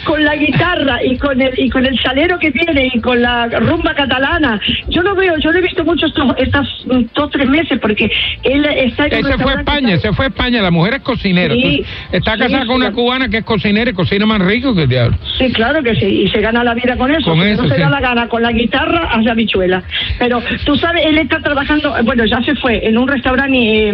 [0.05, 3.47] con la guitarra y con el y con el salero que tiene y con la
[3.47, 7.47] rumba catalana, yo lo veo, yo lo he visto mucho estos estas mm, dos tres
[7.47, 8.11] meses porque
[8.43, 11.53] él está en Ese fue a España, ese fue a España, la mujer es cocinera.
[11.53, 14.73] Sí, Tú- está casada sí, con una cubana que es cocinera y cocina más rico
[14.75, 15.17] que el diablo.
[15.37, 17.29] Sí, claro que sí, y se gana la vida con eso.
[17.29, 17.81] Con eso, no se sí.
[17.81, 19.83] da la gana con la guitarra hacia bichuela.
[20.17, 23.93] Pero tú sabes, él está trabajando, bueno, ya se fue en un restaurante, eh,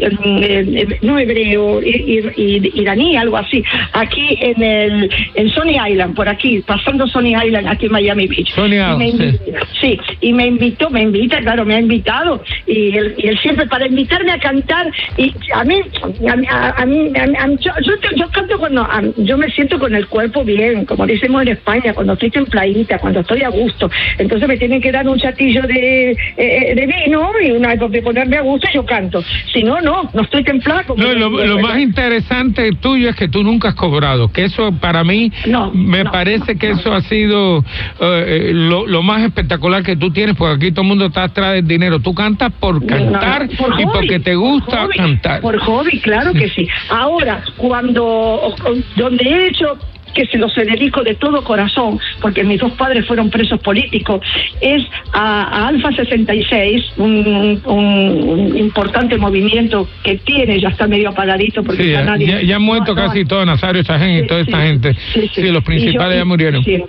[0.00, 0.06] eh,
[0.40, 6.28] eh, no hebreo, i- i- iraní, algo así, aquí en el en Sony Island, por
[6.28, 8.54] aquí, pasando Sony Island, aquí en Miami Beach.
[8.54, 9.58] Sony Y Island, sí.
[9.80, 13.66] sí, y me invitó, me invita, claro, me ha invitado, y él, y él siempre
[13.66, 18.28] para invitarme a cantar, y a mí, a mí, a, mí, a yo, yo, yo
[18.30, 18.86] canto cuando,
[19.18, 23.20] yo me siento con el cuerpo bien, como decimos en España, cuando estoy templadita, cuando
[23.20, 27.50] estoy a gusto, entonces me tienen que dar un chatillo de, eh, de vino y
[27.50, 29.22] una de ponerme a gusto y yo canto,
[29.52, 30.84] si no, no, no estoy templada.
[30.84, 34.72] como No, lo, lo más interesante tuyo es que tú nunca has cobrado, que eso
[34.72, 37.62] para mí No, me no, parece que eso ha sido eh,
[38.00, 41.54] eh, lo, lo más espectacular que tú tienes, porque aquí todo el mundo está atrás
[41.54, 42.00] del dinero.
[42.00, 45.40] Tú cantas por cantar por y hobby, porque te por gusta hobby, cantar.
[45.40, 46.68] Por hobby, claro que sí.
[46.88, 48.54] Ahora, cuando,
[48.96, 49.78] donde he hecho
[50.16, 54.20] que se los dedico de todo corazón, porque mis dos padres fueron presos políticos,
[54.62, 61.10] es a, a Alfa 66, un, un- un importante movimiento que tiene, ya está medio
[61.10, 62.26] apagadito porque Sí, ya ya, nadie...
[62.28, 64.94] ya- ya han muerto no, no, casi todos, Nazario Sajén y toda esta gente.
[65.34, 66.64] Sí, los principales yo- ya murieron.
[66.64, 66.82] sí.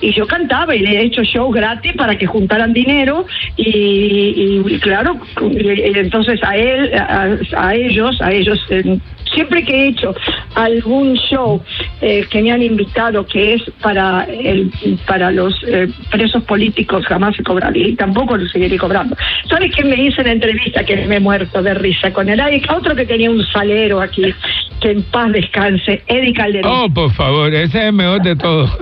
[0.00, 3.24] Y yo cantaba y le he hecho show gratis para que juntaran dinero
[3.56, 8.98] y, y- y claro, entonces a él, a, a ellos, a ellos, eh,
[9.34, 10.14] siempre que he hecho
[10.54, 11.62] algún show
[12.00, 14.70] eh, que me han invitado que es para el,
[15.06, 19.16] para los eh, presos políticos jamás se cobraría y tampoco lo seguiré cobrando.
[19.48, 22.40] ¿Sabes qué me hizo en la entrevista que me he muerto de risa con él?
[22.40, 24.32] Hay otro que tenía un salero aquí,
[24.80, 26.72] que en paz descanse, Eddie Calderón.
[26.72, 28.70] Oh, por favor, ese es el mejor de todos.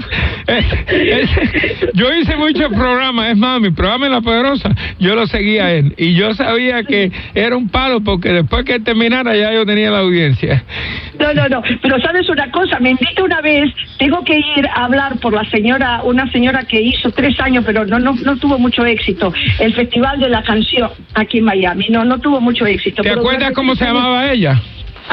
[0.48, 5.24] Eh, ese- yo hice muchos programas, es más, mi programa en La Poderosa, yo lo
[5.28, 5.94] seguía a él.
[5.96, 10.00] Y yo sabía que era un palo porque después que terminara ya yo tenía la
[10.00, 10.41] audiencia.
[11.18, 11.62] No, no, no.
[11.80, 15.44] Pero sabes una cosa, me invita una vez, tengo que ir a hablar por la
[15.50, 19.74] señora, una señora que hizo tres años, pero no, no, no tuvo mucho éxito, el
[19.74, 21.86] Festival de la Canción aquí en Miami.
[21.90, 23.02] No, no tuvo mucho éxito.
[23.02, 24.60] ¿Te acuerdas cómo se llamaba ella?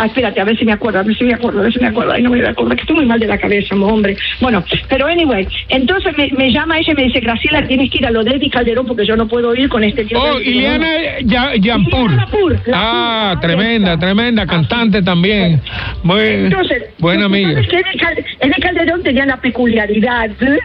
[0.02, 1.80] Ah, espérate, a ver si me acuerdo, a ver si me acuerdo, a ver si
[1.82, 2.14] me acuerdo.
[2.14, 4.16] Ay, no me voy a acordar, que estoy muy mal de la cabeza, hombre.
[4.39, 8.06] Bueno, pero anyway, entonces me, me llama ella y me dice, Graciela, tienes que ir
[8.06, 10.88] a lo de Eddie Calderón porque yo no puedo ir con este lío Oh, Ileana
[11.26, 12.12] Ya- Yampur.
[12.74, 15.60] Ah, tremenda, tremenda, cantante también.
[16.04, 17.62] Muy Entonces, buena amiga.
[17.62, 20.58] que Eddie Cal- Eddie Calderón tenía la peculiaridad que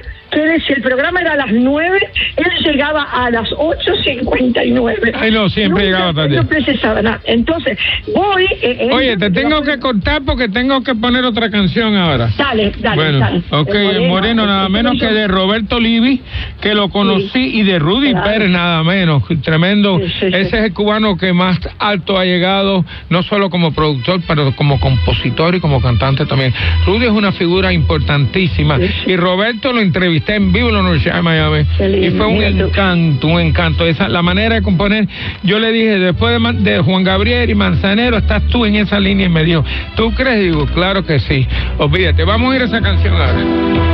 [0.67, 1.99] si el programa era a las 9,
[2.37, 5.13] él llegaba a las 8.59.
[5.15, 6.37] Ay, no, siempre Nunca- llegaba tarde.
[6.37, 7.21] No precisaba nada.
[7.25, 7.79] Entonces,
[8.15, 8.45] voy...
[8.63, 12.31] eh, él- Oye, te tengo que cortar porque tengo que poner otra canción ahora.
[12.37, 13.43] Dale, dale, bueno, dale.
[13.51, 16.21] ok, El Moreno, nada el menos que de Roberto Livi,
[16.61, 18.31] que lo conocí, y de Rudy Claro.
[18.31, 19.23] Pérez, nada menos.
[19.43, 19.99] Tremendo.
[19.99, 20.27] Sí, sí, sí.
[20.27, 24.81] Ese es el cubano que más alto ha llegado, no solo como productor, pero como
[24.81, 26.53] compositor y como cantante también.
[26.87, 28.79] Rudy es una figura importantísima.
[29.07, 29.81] Y Roberto lo
[30.25, 31.67] entrevisté en vivo en la Universidad de Miami.
[32.07, 33.87] Y fue un encanto, un encanto.
[33.87, 35.07] Esa, la manera de componer,
[35.43, 39.29] yo le dije, después de, Juan Gabriel y Manzanero, estás tú en esa línea y
[39.29, 39.65] me dijo,
[39.97, 40.53] ¿tú crees?
[40.53, 41.47] Digo, claro que sí.
[41.79, 43.35] Olvídate, vamos a ir a esa canción ahora.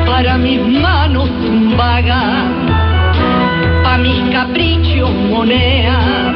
[0.07, 1.29] para mis manos
[1.77, 2.45] vagas,
[3.83, 6.30] pa' mis caprichos moneda,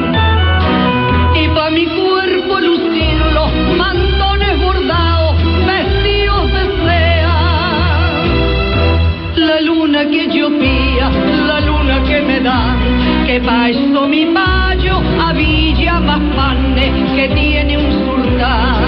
[13.36, 18.84] eso mi mayo habilla más panes que tiene un sultán.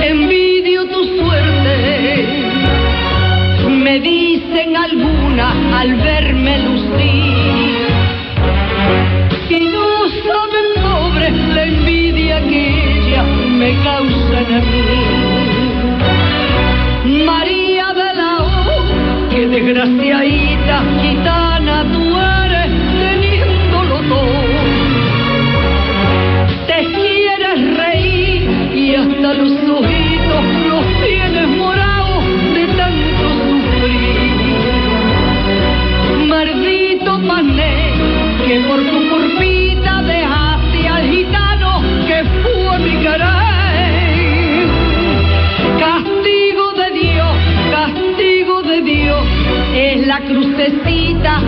[0.00, 2.26] Envidio tu suerte,
[3.68, 7.86] me dicen algunas al verme lucir.
[9.48, 14.86] Y no saben, pobre, la envidia que ella me causan a mí.
[17.24, 22.35] María de la O, que desgraciadita gitana tú eres,
[29.48, 32.24] los ojitos los tienes morados
[32.54, 34.66] de tanto sufrir.
[36.26, 37.92] Maldito pané,
[38.44, 44.66] que por tu curvita dejaste al gitano que fue mi caray.
[45.78, 47.34] Castigo de Dios,
[47.70, 49.24] castigo de Dios,
[49.74, 51.40] es la crucecita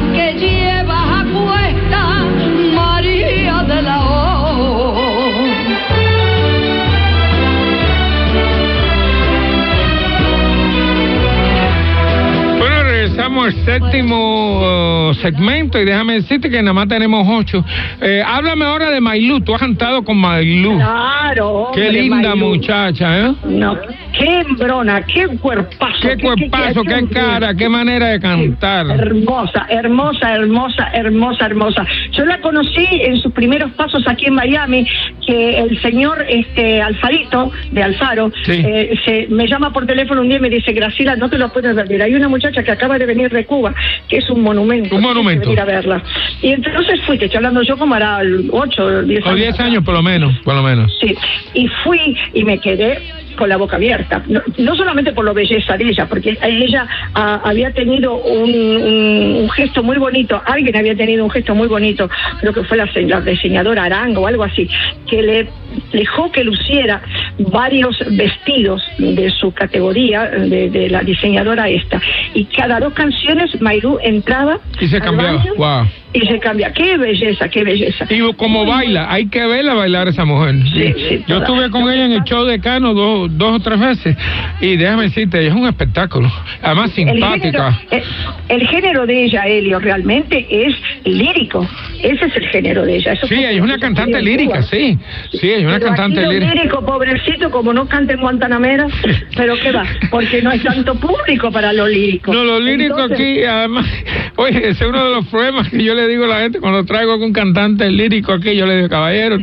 [13.78, 17.64] séptimo uh, segmento y déjame decirte que nada más tenemos ocho.
[18.00, 19.40] Eh, háblame ahora de Mailú.
[19.40, 20.76] Tú has cantado con Mailú.
[20.76, 21.70] Claro.
[21.74, 22.46] Qué hombre, linda Maylú.
[22.46, 23.34] muchacha, ¿eh?
[23.44, 23.76] No,
[24.12, 25.94] qué hembrona, qué cuerpazo.
[26.02, 28.86] Qué cuerpazo, qué cara, qué manera de cantar.
[28.90, 31.86] Hermosa, hermosa, hermosa, hermosa, hermosa.
[32.12, 34.86] Yo la conocí en sus primeros pasos aquí en Miami,
[35.26, 38.62] que el señor este Alfarito, de Alfaro, Sí.
[38.64, 41.52] eh, se, me llama por teléfono un día y me dice, Graciela, no te lo
[41.52, 42.02] puedes perder.
[42.02, 43.74] Hay una muchacha que acaba de venir de Cuba,
[44.08, 44.94] que es un monumento.
[44.94, 45.42] Un que monumento.
[45.48, 46.02] venir a verla.
[46.42, 49.40] Y entonces fui, te estoy hablando yo como era 8 o 10 O años.
[49.40, 50.90] 10 años por lo menos, por lo menos.
[51.00, 51.14] Sí,
[51.54, 52.98] y fui y me quedé
[53.38, 57.70] con la boca abierta, no, solamente por la belleza de ella, porque ella ah, había
[57.72, 62.10] tenido un, un- un gesto muy bonito, alguien había tenido un gesto muy bonito,
[62.40, 64.68] creo que fue la, la diseñadora Arango o algo así,
[65.06, 65.48] que le
[65.92, 67.02] dejó que luciera
[67.38, 72.00] varios vestidos de su categoría, de, de la diseñadora esta,
[72.34, 75.38] y cada dos canciones Mayrú entraba Y se cambiaba.
[75.38, 75.86] baño Wow.
[76.12, 76.72] y se cambia.
[76.72, 78.06] Qué belleza, qué belleza.
[78.08, 80.54] Y como baila, hay que verla bailar esa mujer.
[80.74, 83.78] Sí, sí, Yo estuve con ella en el show de Cano dos, dos o tres
[83.78, 84.16] veces
[84.60, 86.30] y déjame decirte, es un espectáculo.
[86.62, 87.72] Además El simpática.
[87.72, 88.04] género,
[88.48, 91.66] el, el género de ella, Elio, realmente es lírico.
[92.02, 93.12] Ese es el género de ella.
[93.12, 94.98] Eso Sí, ella es una cantante lírica, sí.
[95.32, 96.54] Sí, es una Pero cantante lo lírica.
[96.54, 98.86] lírico, pobrecito, como no canta en Guantanamera,
[99.36, 102.32] pero qué va, porque no hay tanto público para lo lírico.
[102.32, 103.86] No, lo lírico Entonces, aquí, además,
[104.36, 106.84] oye, ese es uno de los problemas que yo le digo a la gente cuando
[106.84, 109.38] traigo algún cantante lírico aquí, yo le digo, caballero,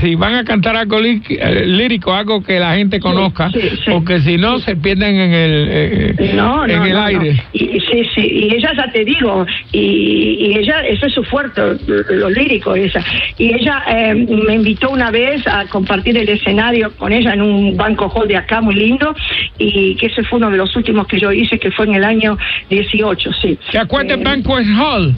[0.00, 3.90] si van a cantar algo lí- eh, lírico, algo que la gente conozca, sí, sí.
[3.90, 7.42] porque si no se pierden en el, eh, No, en no, el no, aire.
[7.52, 9.78] Y, sí, sí, y ella ya te digo, y,
[10.50, 11.60] y ella, eso es su fuerte,
[12.10, 13.02] lo lírico esa.
[13.36, 17.76] Y ella eh, me invitó una vez a compartir el escenario con ella en un
[17.76, 19.14] banco hall de acá muy lindo,
[19.58, 22.04] y que ese fue uno de los últimos que yo hice, que fue en el
[22.04, 22.38] año
[22.70, 23.58] 18, sí.
[23.70, 25.14] ¿Te acuerdas Eh, Banquet Hall?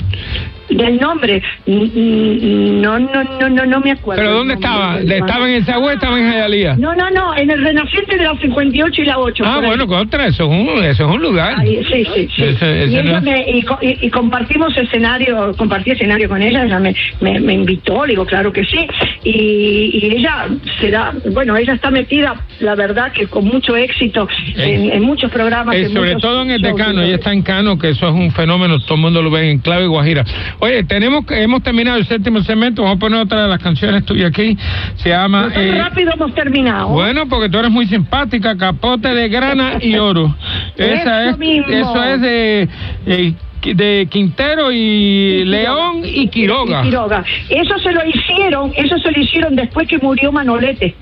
[0.70, 4.20] Del nombre, no, no, no, no, no me acuerdo.
[4.22, 4.98] ¿Pero el dónde estaba?
[5.00, 6.76] ¿Estaba en esa o estaba en Jayalía?
[6.76, 9.44] No, no, no, en el Renaciente de la 58 y la 8.
[9.46, 11.54] Ah, bueno, contra, eso es un, eso es un lugar.
[11.58, 12.42] Ay, sí, sí, sí.
[12.44, 16.78] Ese- ese y, no- me- y, y- y compartimos escenario, compartí escenario con ella, ella
[16.78, 18.86] me, me, me invitó, le digo, claro que sí.
[19.24, 20.46] Y, y ella
[20.80, 25.74] será, bueno, ella está metida, la verdad, que con mucho éxito en, en muchos programas.
[25.74, 28.08] Eh, en sobre muchos todo en el shows, decano, ella está en Cano, que eso
[28.08, 30.24] es un fenómeno, todo el mundo lo ve en clave y guajira.
[30.60, 34.04] Oye, tenemos que- hemos terminado el séptimo segmento, vamos a poner otra de las canciones
[34.04, 34.56] tuyas aquí,
[34.96, 35.48] se llama...
[35.52, 36.88] Tan eh, rápido hemos terminado.
[36.88, 40.34] bueno, porque tú eres muy simpática, capote de grana y oro.
[40.76, 41.66] Esa Eso es, mismo.
[41.68, 42.68] eso es de,
[43.06, 43.34] eh,
[43.74, 46.80] de Quintero y León y Quiroga.
[46.80, 47.24] Y Quiroga.
[47.48, 50.94] Eso se lo hicieron, eso se lo hicieron después que murió Manolete.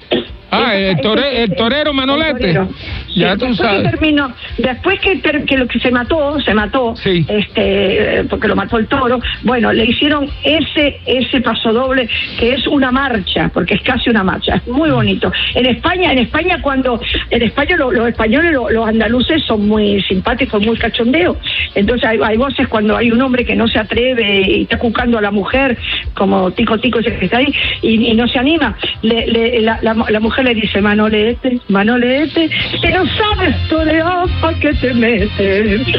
[0.50, 2.30] Ah, el, tore- el torero Manolete.
[2.30, 2.68] el torero.
[3.14, 3.82] Ya Sí, tú después sabes.
[3.82, 7.24] Que terminó, después que, lo que se mató, se mató, Sí.
[7.28, 12.54] este, eh, porque lo mató el toro, bueno, le hicieron ese, ese paso doble que
[12.54, 15.30] es una marcha, porque es casi una marcha, es muy bonito.
[15.54, 20.00] En España, en España cuando, en España lo- los españoles, lo- los andaluces son muy
[20.02, 21.36] simpáticos, muy cachondeos.
[21.74, 25.18] Entonces hay, hay voces cuando hay un hombre que no se atreve y está cucando
[25.18, 25.76] a la mujer,
[26.14, 28.76] como Tico Tico ese que está ahí, y, y no se anima.
[29.02, 32.48] Le- le- la, la- la mujer le dice, Manolete, Manolete,
[32.80, 35.80] que no sabes torear, ¿pa' qué te metes?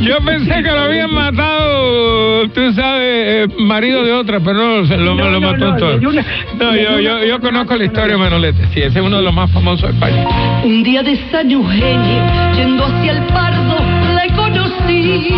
[0.00, 4.96] Yo pensé que lo habían matado, tú sabes, eh, marido de otra, pero no, se
[4.96, 5.98] lo, No, lo no, mató no, todo.
[5.98, 6.24] de una-
[6.58, 9.22] No, de yo, yo, yo conozco la historia de Manolete, sí, ese es uno de
[9.22, 10.24] los más famosos de España.
[10.64, 12.22] Un día de San Eugenio,
[12.54, 13.78] yendo hacia el Pardo,
[14.14, 15.34] le conocí.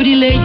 [0.00, 0.39] brilhei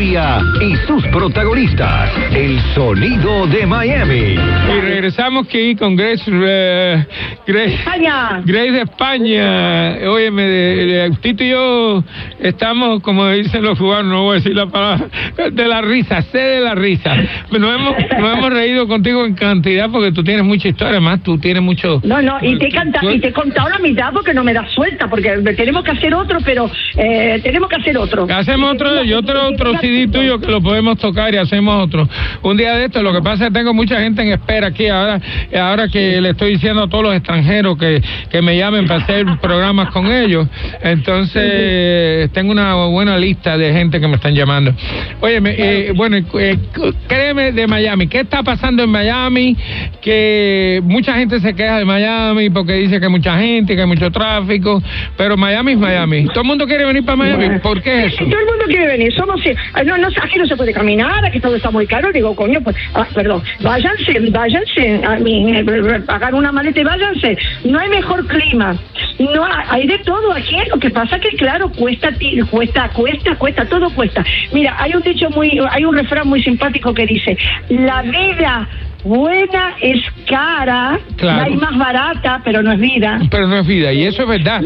[0.00, 2.10] historia y sus protagonistas.
[2.30, 4.34] El sonido de Miami.
[4.36, 7.06] Y regresamos aquí con Grace, eh,
[7.46, 8.42] Grace, España.
[8.44, 9.92] Grace de España.
[9.92, 12.04] De- Tito y yo
[12.40, 15.06] estamos, como dicen los cubanos, no voy a decir la palabra,
[15.50, 17.14] de la risa, sé de la risa.
[17.50, 21.38] Nos hemos, nos hemos reído contigo en cantidad porque tú tienes mucha historia, además tú
[21.38, 22.00] tienes mucho...
[22.04, 24.66] No, no, y te, he y te he contado la mitad porque no me da
[24.68, 28.26] suelta, porque tenemos que hacer otro, pero eh, tenemos que hacer otro.
[28.30, 32.08] Hacemos otro, yo otro, otro CD tuyo que lo podemos tocar y hacemos otro.
[32.42, 34.88] Un día de esto, lo que pasa es que tengo mucha gente en espera aquí
[34.88, 35.20] ahora,
[35.58, 39.26] ahora que le estoy diciendo a todos los extranjeros que, que me llamen para hacer
[39.40, 40.46] programas con ellos.
[40.82, 44.74] Entonces, tengo una buena lista de gente que me están llamando.
[45.20, 46.58] Oye, eh, bueno, eh,
[47.06, 49.56] créeme de Miami, ¿qué está pasando en Miami?
[50.00, 53.86] Que mucha gente se queja de Miami porque dice que hay mucha gente, que hay
[53.86, 54.82] mucho tráfico,
[55.16, 56.26] pero Miami es Miami.
[56.26, 57.58] Todo el mundo quiere venir para Miami.
[57.60, 58.24] ¿Por qué eso?
[58.24, 59.12] Todo el mundo quiere venir.
[59.14, 62.12] Somos, eh, no, no, aquí no se puede caminar, aquí todo está muy caro.
[62.12, 65.64] Digo, coño, pues, ah, perdón, váyanse, váyanse, a mí, eh,
[66.06, 67.38] pagar una maleta y váyanse.
[67.64, 68.76] No hay mejor clima.
[69.18, 70.56] No hay, hay de todo aquí.
[70.70, 72.10] Lo que pasa que, claro, cuesta,
[72.50, 74.24] cuesta, cuesta, cuesta, todo cuesta.
[74.52, 77.36] Mira, hay un dicho muy, hay un refrán muy simpático que dice,
[77.68, 78.68] la vida
[79.06, 81.38] buena es cara, Claro.
[81.38, 83.20] la hay más barata, pero no es vida.
[83.30, 84.62] Pero no es vida, y eso es verdad.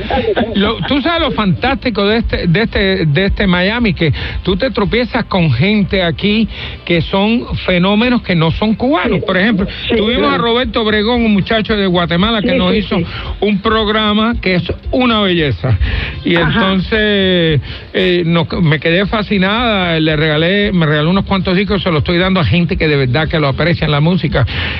[0.55, 4.13] Lo- tú sabes lo fantástico de este, de este, de este Miami, que
[4.43, 6.49] tú te tropiezas con gente aquí
[6.85, 9.21] que son fenómenos que no son cubanos.
[9.25, 10.39] Por ejemplo, Sí, tuvimos a.
[10.39, 12.97] Roberto Obregón, un muchacho de Guatemala, que nos hizo
[13.41, 15.79] un programa que es una belleza.
[16.25, 16.51] Y Ajá.
[16.53, 17.61] entonces
[17.93, 22.19] eh, no- me quedé fascinada, le regalé, me regaló unos cuantos discos, se los estoy
[22.19, 24.30] dando a gente que de verdad que lo aprecia en la música.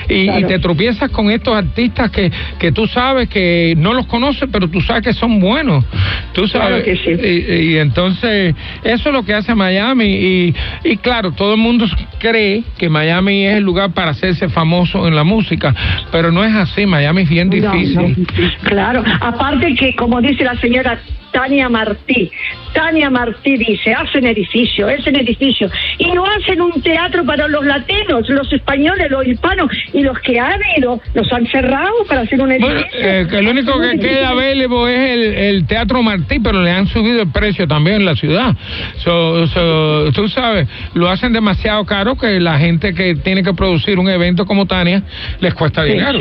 [0.09, 0.39] Y, Claro.
[0.39, 4.67] y te tropiezas con estos artistas que, que tú sabes que no los conoces, pero
[4.67, 5.83] tú sabes que son buenos.
[6.33, 6.83] Tú sabes.
[6.83, 7.51] Claro que sí.
[7.51, 10.05] y, y entonces, eso es lo que hace Miami.
[10.05, 11.85] Y, y claro, todo el mundo
[12.19, 15.73] cree que Miami es el lugar para hacerse famoso en la música,
[16.11, 16.85] pero no es así.
[16.85, 17.95] Miami es bien No, difícil.
[17.95, 20.99] no, claro, aparte que como dice la señora
[21.31, 22.31] Tania Martí,
[22.73, 28.27] Tania Martí dice, hacen edificio, hacen edificio, y no hacen un teatro para los latinos,
[28.29, 32.51] los españoles, los hispanos, y los que han ido, los han cerrado para hacer un
[32.51, 32.73] edificio.
[32.75, 35.23] Bueno, eh, que el único que queda available es el,
[35.55, 38.55] el Teatro Martí, pero le han subido el precio también en la ciudad.
[38.97, 43.99] So, so, tú sabes, lo hacen demasiado caro que la gente que tiene que producir
[43.99, 45.03] un evento como Tania
[45.39, 46.19] les cuesta Sí, dinero.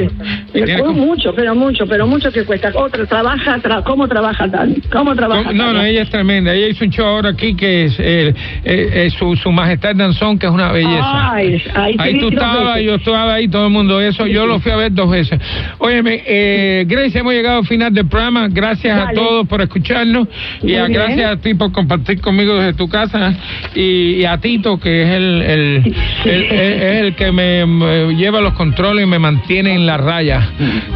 [0.52, 0.62] sí.
[0.64, 2.70] Que- mucho, pero mucho, pero mucho que cuesta.
[2.74, 4.76] Otra, trabaja, tra- ¿cómo trabaja Tania?
[5.01, 6.53] ¿Cómo trabaja No, no, ella es tremenda.
[6.55, 8.34] Ella hizo un show ahora aquí que es eh,
[8.64, 11.32] eh, eh, su, su Majestad Danzón, que es una belleza.
[11.32, 13.98] Ay, ahí vi tú estabas, yo estaba ahí, todo el mundo.
[14.01, 15.40] Eso yo lo fui a ver dos veces.
[15.78, 18.48] Óyeme, eh, Grace, hemos llegado al final del programa.
[18.51, 20.28] Gracias a todos por escucharnos.
[20.62, 23.34] Y a- gracias a ti por compartir conmigo desde tu casa.
[23.74, 25.94] Y, y a Tito, que es el, el,
[26.24, 29.96] el- el- es el que me, me lleva los controles y me mantiene en la
[29.96, 30.46] raya.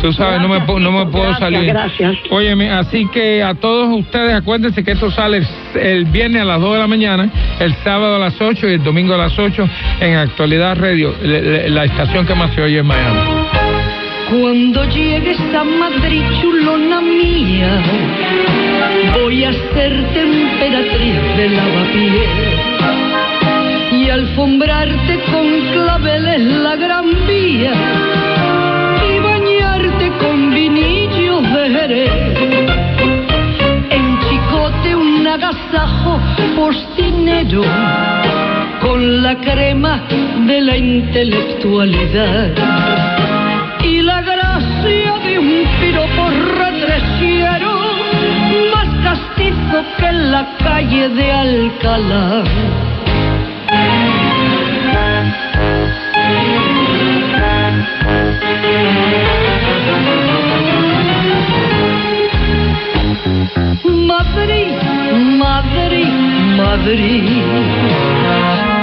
[0.02, 1.64] Tú sabes, no me, no me puedo Gracias, salir.
[1.64, 2.16] gracias.
[2.30, 5.42] Óyeme, así que a todos ustedes acuérdense que esto sale
[5.74, 8.82] el, viernes a las 2 de la mañana, el sábado a las 8 y el
[8.82, 9.68] domingo a las 8
[10.00, 13.20] en Actualidad Radio, la estación que más se oye en Miami.
[14.30, 17.82] Cuando llegues a Madrid, chulona mía,
[19.14, 22.43] voy a ser temperatriz de lavapiés
[38.80, 40.02] con la crema
[40.46, 42.50] de la intelectualidad
[43.82, 47.70] y la gracia de un piropo retresiero
[48.72, 52.44] más castizo que en la calle de Alcalá.
[64.06, 64.72] Madrid,
[65.38, 66.12] Madrid,
[66.56, 67.24] Madrid,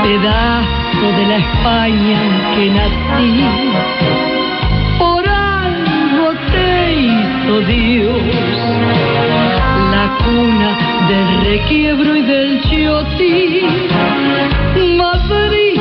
[0.03, 3.43] pedazo de la España en que nací
[4.97, 8.21] por algo te hizo Dios
[9.91, 10.69] la cuna
[11.09, 13.61] del requiebro y del chiotí.
[14.97, 15.79] Madrid,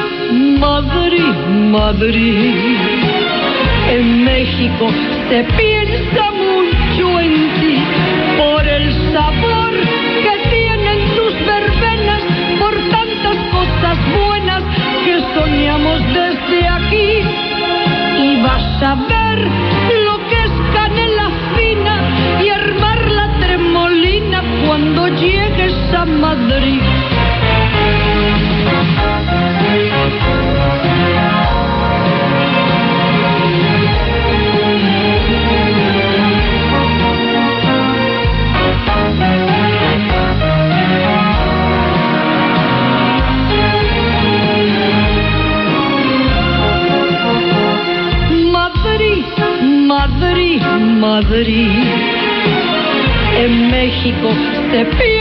[0.58, 1.34] Madrid,
[1.70, 2.54] Madrid.
[3.90, 4.88] En México
[5.28, 6.39] se piensa
[18.80, 19.38] ver
[20.06, 26.06] lo que es canela fina y armar la tremolina cuando llegues a.
[26.06, 26.80] Madrid,
[51.30, 51.70] Madrid.
[53.38, 54.30] En México
[54.72, 55.19] se piensa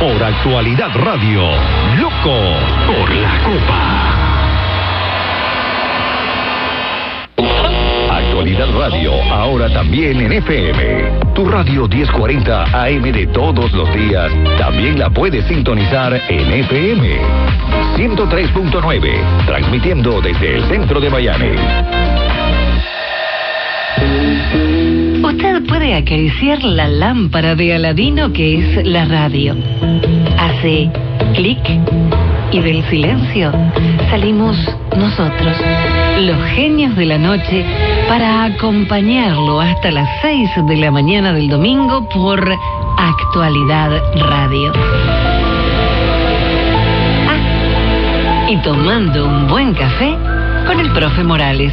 [0.00, 1.42] Por Actualidad Radio,
[1.98, 2.40] loco
[2.86, 4.09] por la copa.
[8.40, 11.34] Actualidad Radio, ahora también en FM.
[11.34, 17.18] Tu radio 1040 AM de todos los días, también la puedes sintonizar en FM.
[17.96, 21.50] 103.9, transmitiendo desde el centro de Miami.
[25.22, 29.54] Usted puede acariciar la lámpara de Aladino que es la radio.
[30.38, 30.90] Hace
[31.34, 31.60] clic
[32.52, 33.52] y del silencio
[34.08, 34.56] salimos
[34.96, 35.56] nosotros,
[36.20, 37.64] los genios de la noche,
[38.08, 42.40] para acompañarlo hasta las 6 de la mañana del domingo por
[42.96, 44.72] Actualidad Radio.
[47.26, 50.14] Ah, y tomando un buen café
[50.66, 51.72] con el profe Morales.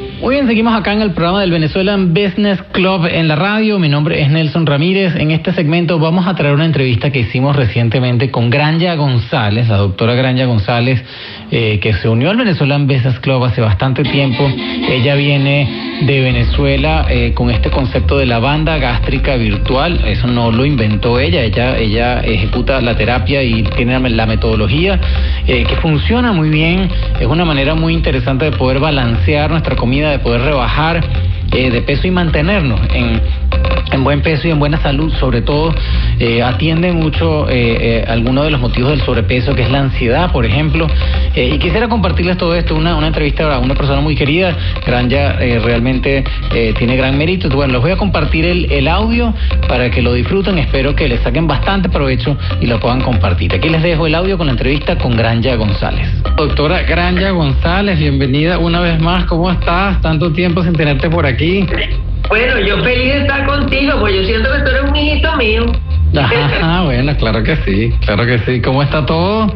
[0.21, 3.79] Muy bien, seguimos acá en el programa del Venezuelan Business Club en la radio.
[3.79, 5.15] Mi nombre es Nelson Ramírez.
[5.15, 9.77] En este segmento vamos a traer una entrevista que hicimos recientemente con Granja González, la
[9.77, 11.03] doctora Granja González,
[11.51, 14.49] eh, que se unió al Venezuelan Business Club hace bastante tiempo.
[14.89, 20.01] Ella viene de Venezuela eh, con este concepto de la banda gástrica virtual.
[20.05, 21.43] Eso no lo inventó ella.
[21.43, 24.99] Ella, ella ejecuta la terapia y tiene la metodología
[25.45, 26.89] eh, que funciona muy bien.
[27.19, 31.01] Es una manera muy interesante de poder balancear nuestra comida de poder rebajar
[31.53, 33.21] eh, de peso y mantenernos en,
[33.91, 35.73] en, buen peso y en buena salud, sobre todo
[36.19, 40.45] eh, atiende mucho eh, algunos de los motivos del sobrepeso, que es la ansiedad, por
[40.45, 40.87] ejemplo.
[41.35, 44.55] y quisiera compartirles todo esto, una, una entrevista a una persona muy querida,
[44.85, 46.23] Granja realmente
[46.77, 47.49] tiene gran mérito.
[47.49, 49.33] Bueno, les voy a compartir el, el audio
[49.67, 53.53] para que lo disfruten, espero que les saquen bastante provecho y lo puedan compartir.
[53.53, 56.07] Aquí les dejo el audio con la entrevista con Granja González.
[56.35, 60.01] Doctora Granja González, bienvenida una vez más, ¿cómo estás?
[60.01, 61.65] Tanto tiempo sin tenerte por aquí.
[62.29, 65.65] Bueno, yo feliz de estar contigo, pues yo siento que tú eres un hijito mío.
[66.63, 68.61] Ah, bueno, claro que sí, claro que sí.
[68.61, 69.55] ¿Cómo está todo?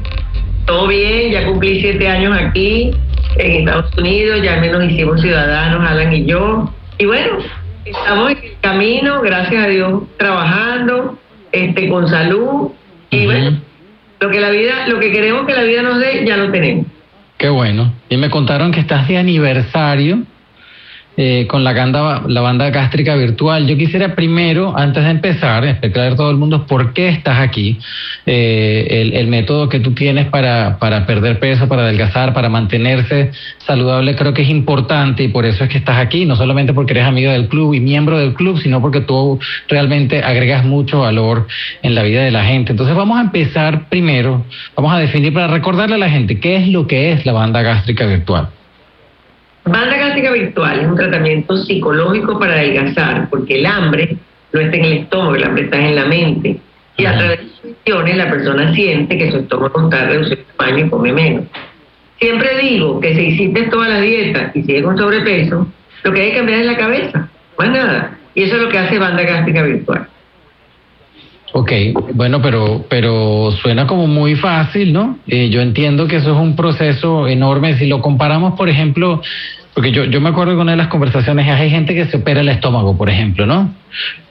[0.66, 2.92] Todo bien, ya cumplí siete años aquí
[3.38, 6.72] en Estados Unidos, ya nos hicimos ciudadanos, Alan y yo.
[6.98, 7.38] Y bueno,
[7.84, 11.18] estamos en el camino, gracias a Dios, trabajando,
[11.52, 12.72] este, con salud.
[13.10, 13.60] Y bueno,
[14.20, 16.86] lo que la vida, lo que queremos que la vida nos dé, ya lo tenemos.
[17.38, 17.94] Qué bueno.
[18.10, 20.24] Y me contaron que estás de aniversario
[21.18, 23.68] eh, con la banda, la banda gástrica virtual.
[23.68, 27.80] Yo quisiera primero, antes de empezar, explicar a todo el mundo por qué estás aquí,
[28.26, 33.32] eh, el, el método que tú tienes para, para perder peso, para adelgazar, para mantenerse
[33.66, 36.94] saludable, creo que es importante y por eso es que estás aquí, no solamente porque
[36.94, 41.48] eres amigo del club y miembro del club, sino porque tú realmente agregas mucho valor
[41.82, 42.72] en la vida de la gente.
[42.72, 44.46] Entonces vamos a empezar primero,
[44.76, 47.62] vamos a definir para recordarle a la gente qué es lo que es la banda
[47.62, 48.50] gástrica virtual.
[49.66, 54.16] Banda gástrica virtual es un tratamiento psicológico para adelgazar, porque el hambre
[54.54, 56.60] no está en el estómago, el hambre está en la mente.
[56.98, 60.86] Y a través de funciones la persona siente que su estómago está reducido de tamaño
[60.86, 61.46] y come menos.
[62.20, 65.68] Siempre digo que si hiciste toda la dieta y sigues con sobrepeso,
[66.04, 68.18] lo que hay que cambiar es la cabeza, más nada.
[68.36, 70.08] Y eso es lo que hace banda gástrica virtual.
[71.58, 71.72] Ok,
[72.14, 75.20] bueno, pero, pero suena como muy fácil, ¿no?
[75.26, 77.78] Eh, yo entiendo que eso es un proceso enorme.
[77.78, 79.22] Si lo comparamos, por ejemplo,
[79.74, 82.18] porque yo, yo me acuerdo que una de las conversaciones es, hay gente que se
[82.18, 83.74] opera el estómago, por ejemplo, ¿no?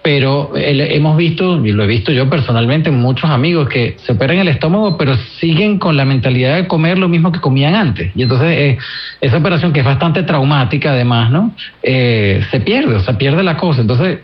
[0.03, 4.49] Pero hemos visto, y lo he visto yo personalmente, muchos amigos que se operan el
[4.49, 8.13] estómago, pero siguen con la mentalidad de comer lo mismo que comían antes.
[8.15, 8.79] Y entonces eh,
[9.23, 11.55] esa operación, que es bastante traumática además, ¿no?
[11.83, 13.81] Eh, se pierde, o sea, pierde la cosa.
[13.81, 14.19] Entonces,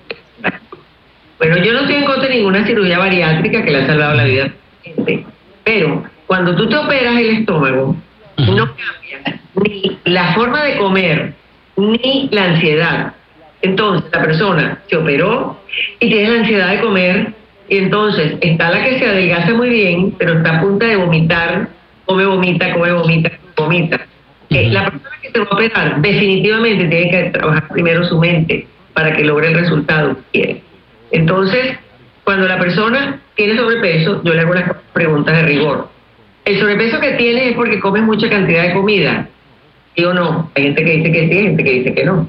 [1.41, 4.25] Bueno, yo no estoy en contra de ninguna cirugía bariátrica que le ha salvado la
[4.25, 5.25] vida a la gente,
[5.65, 7.97] pero cuando tú te operas el estómago,
[8.37, 11.33] no cambia ni la forma de comer,
[11.79, 13.15] ni la ansiedad.
[13.63, 15.59] Entonces, la persona se operó
[15.99, 17.33] y tiene la ansiedad de comer,
[17.71, 21.71] y entonces está la que se adelgaza muy bien, pero está a punto de vomitar,
[22.05, 23.99] come, vomita, come, vomita, vomita.
[24.51, 28.67] Eh, la persona que se va a operar definitivamente tiene que trabajar primero su mente
[28.93, 30.70] para que logre el resultado que quiere.
[31.11, 31.77] Entonces,
[32.25, 35.89] cuando la persona tiene sobrepeso, yo le hago unas preguntas de rigor.
[36.45, 39.29] ¿El sobrepeso que tiene es porque comes mucha cantidad de comida?
[39.97, 40.51] ¿Sí o no?
[40.55, 42.29] Hay gente que dice que sí, hay gente que dice que no.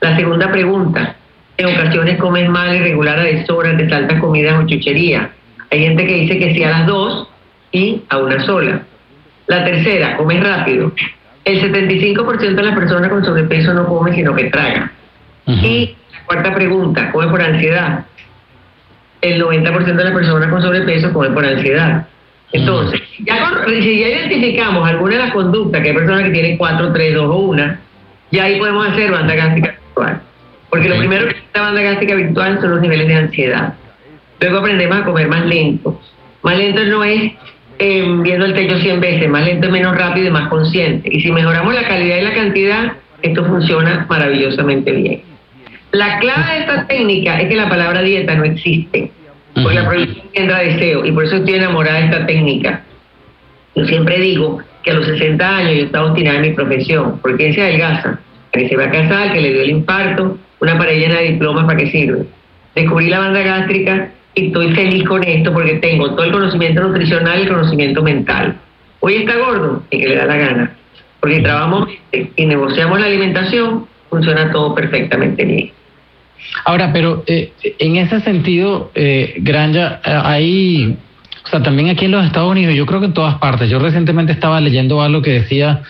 [0.00, 1.16] La segunda pregunta,
[1.56, 5.30] en ocasiones comes mal, irregular, a deshoras, te saltas comida o chuchería.
[5.70, 7.28] Hay gente que dice que sí a las dos
[7.70, 8.82] y a una sola.
[9.46, 10.92] La tercera, comes rápido.
[11.44, 14.92] El 75% de las personas con sobrepeso no come, sino que traga.
[15.46, 18.04] Y la cuarta pregunta, come por ansiedad.
[19.20, 22.06] El 90% de las personas con sobrepeso come por ansiedad.
[22.52, 26.56] Entonces, ya con- si ya identificamos alguna de las conductas, que hay personas que tienen
[26.56, 27.76] 4, 3, 2 o 1,
[28.32, 30.20] ya ahí podemos hacer banda gástrica virtual.
[30.70, 33.74] Porque lo primero que la banda gástrica virtual son los niveles de ansiedad.
[34.40, 36.00] Luego aprendemos a comer más lento.
[36.42, 37.32] Más lento no es
[37.78, 41.08] eh, viendo el techo 100 veces, más lento es menos rápido y más consciente.
[41.12, 42.92] Y si mejoramos la calidad y la cantidad,
[43.22, 45.22] esto funciona maravillosamente bien.
[45.92, 49.10] La clave de esta técnica es que la palabra dieta no existe,
[49.54, 52.82] porque la prohibición entra deseo, y por eso estoy enamorada de esta técnica.
[53.74, 57.38] Yo siempre digo que a los 60 años yo estaba obstinada en mi profesión, porque
[57.38, 58.20] ¿quién se adelgaza?
[58.52, 61.64] Que se va a casar, que le dio el infarto, una pared llena de diplomas,
[61.64, 62.24] ¿para qué sirve?
[62.76, 67.40] Descubrí la banda gástrica y estoy feliz con esto porque tengo todo el conocimiento nutricional
[67.40, 68.56] y el conocimiento mental.
[69.00, 70.76] Hoy está gordo y que le da la gana,
[71.18, 75.72] porque trabajamos y negociamos la alimentación, funciona todo perfectamente bien.
[76.64, 80.96] Ahora, pero eh, en ese sentido, eh, Granja, eh, hay,
[81.44, 83.78] o sea, también aquí en los Estados Unidos, yo creo que en todas partes, yo
[83.78, 85.82] recientemente estaba leyendo algo que decía,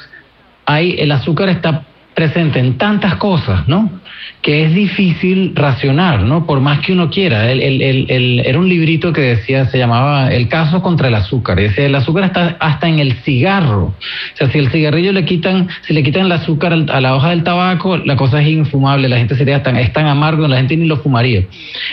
[0.67, 1.85] hay, el azúcar está
[2.15, 4.00] presente en tantas cosas, ¿no?
[4.43, 6.47] Que es difícil racionar, ¿no?
[6.47, 7.51] Por más que uno quiera.
[7.51, 11.59] Era un librito que decía, se llamaba El caso contra el azúcar.
[11.61, 13.85] Y decía, el azúcar está hasta en el cigarro.
[13.87, 17.31] O sea, si el cigarrillo le quitan, si le quitan el azúcar a la hoja
[17.31, 19.09] del tabaco, la cosa es infumable.
[19.09, 21.45] La gente sería tan, es tan amargo, la gente ni lo fumaría.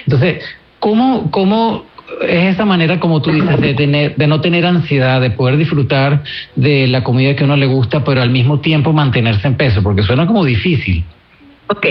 [0.06, 0.44] Entonces,
[0.80, 1.86] ¿cómo, cómo
[2.22, 6.24] es esa manera, como tú dices, de, tener, de no tener ansiedad, de poder disfrutar
[6.56, 9.84] de la comida que a uno le gusta, pero al mismo tiempo mantenerse en peso?
[9.84, 11.04] Porque suena como difícil.
[11.68, 11.86] Ok.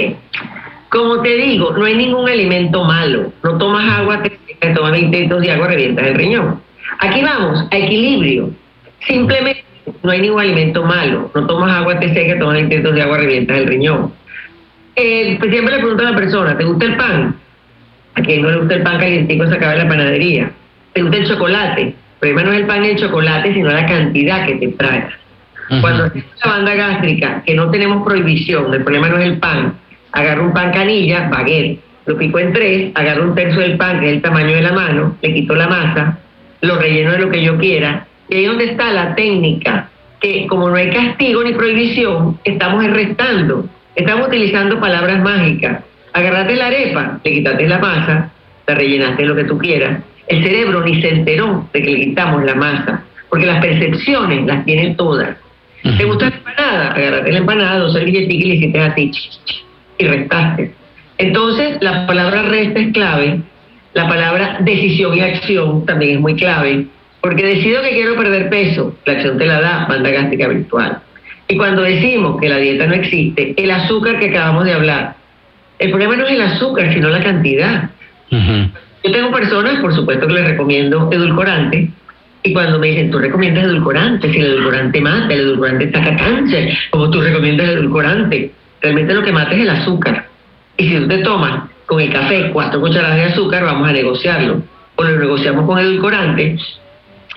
[0.89, 3.33] Como te digo, no hay ningún alimento malo.
[3.43, 6.61] No tomas agua, te, te tomas 20 litros de agua, revientas el riñón.
[7.01, 8.51] Aquí vamos, a equilibrio.
[9.07, 9.65] Simplemente
[10.03, 11.31] no hay ningún alimento malo.
[11.35, 14.13] No tomas agua, te seca, tomas 20 litros de agua, revientas el riñón.
[14.95, 17.37] Eh, pues siempre le pregunto a la persona, ¿te gusta el pan?
[18.15, 20.51] A quien no le gusta el pan calientico se acaba en la panadería.
[20.95, 21.83] ¿Te gusta el chocolate?
[21.83, 24.65] El problema no es el pan y el chocolate, sino la cantidad que te
[25.81, 29.75] Cuando hacemos la banda gástrica, que no tenemos prohibición, el problema no es el pan.
[30.13, 34.07] Agarro un pan canilla, baguette, lo pico en tres, agarro un tercio del pan, que
[34.07, 36.19] es el tamaño de la mano, le quito la masa,
[36.61, 38.07] lo relleno de lo que yo quiera.
[38.29, 39.89] Y ahí es donde está la técnica,
[40.21, 43.69] que como no hay castigo ni prohibición, estamos restando.
[43.95, 45.83] Estamos utilizando palabras mágicas.
[46.13, 48.31] Agarraste la arepa, le quitaste la masa,
[48.67, 50.01] la rellenaste de lo que tú quieras.
[50.29, 54.65] El cerebro ni se enteró de que le quitamos la masa, porque las percepciones las
[54.65, 55.37] tiene todas.
[55.97, 56.93] ¿Te gusta la empanada?
[56.93, 59.11] Agarraste la empanada, dos servilletas y le hiciste así.
[59.99, 60.73] y restaste.
[61.19, 63.41] Entonces, la palabra resta es clave,
[63.95, 66.87] la palabra decisión y acción también es muy clave,
[67.23, 70.99] porque decido que quiero perder peso, la acción te la da banda gástrica virtual.
[71.49, 75.17] Y cuando decimos que la dieta no existe, el azúcar que acabamos de hablar,
[75.79, 77.91] el problema no es el azúcar, sino la cantidad.
[78.31, 81.91] Yo tengo personas, por supuesto, que les recomiendo edulcorante,
[82.47, 86.79] y cuando me dicen, tú recomiendas edulcorante, si el edulcorante mata, el edulcorante saca cáncer,
[86.91, 90.29] como tú recomiendas edulcorante, realmente lo que mata es el azúcar.
[90.77, 94.63] Y si tú te tomas con el café cuatro cucharadas de azúcar, vamos a negociarlo.
[94.95, 96.57] O lo negociamos con edulcorante,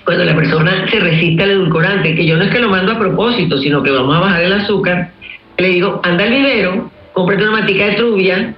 [0.06, 3.00] cuando la persona se resiste al edulcorante, que yo no es que lo mando a
[3.00, 5.10] propósito, sino que vamos a bajar el azúcar,
[5.58, 8.54] le digo, anda al vivero, cómprate una matica de trubia,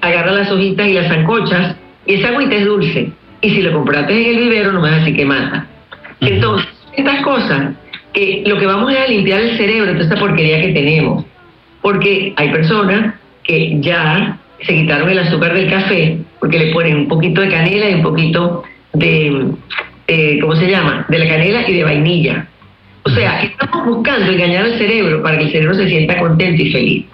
[0.00, 1.76] agarra las hojitas y las zancochas,
[2.06, 3.10] y esa agüita es dulce.
[3.40, 5.66] Y si lo compraste en el vivero, no me vas a decir que mata.
[6.20, 7.74] Entonces, estas cosas,
[8.12, 11.24] que lo que vamos es a limpiar el cerebro de toda esta porquería que tenemos.
[11.82, 13.14] Porque hay personas
[13.44, 17.90] que ya se quitaron el azúcar del café porque le ponen un poquito de canela
[17.90, 19.46] y un poquito de,
[20.06, 21.06] eh, ¿cómo se llama?
[21.08, 22.46] De la canela y de vainilla.
[23.04, 26.70] O sea, estamos buscando engañar al cerebro para que el cerebro se sienta contento y
[26.70, 27.06] feliz.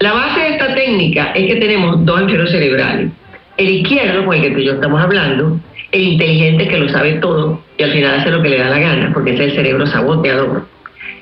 [0.00, 3.10] La base de esta técnica es que tenemos dos hemisferios cerebrales.
[3.56, 5.60] El izquierdo, con el que tú y yo estamos hablando,
[5.92, 8.78] el inteligente que lo sabe todo y al final hace lo que le da la
[8.78, 10.66] gana, porque es el cerebro saboteador.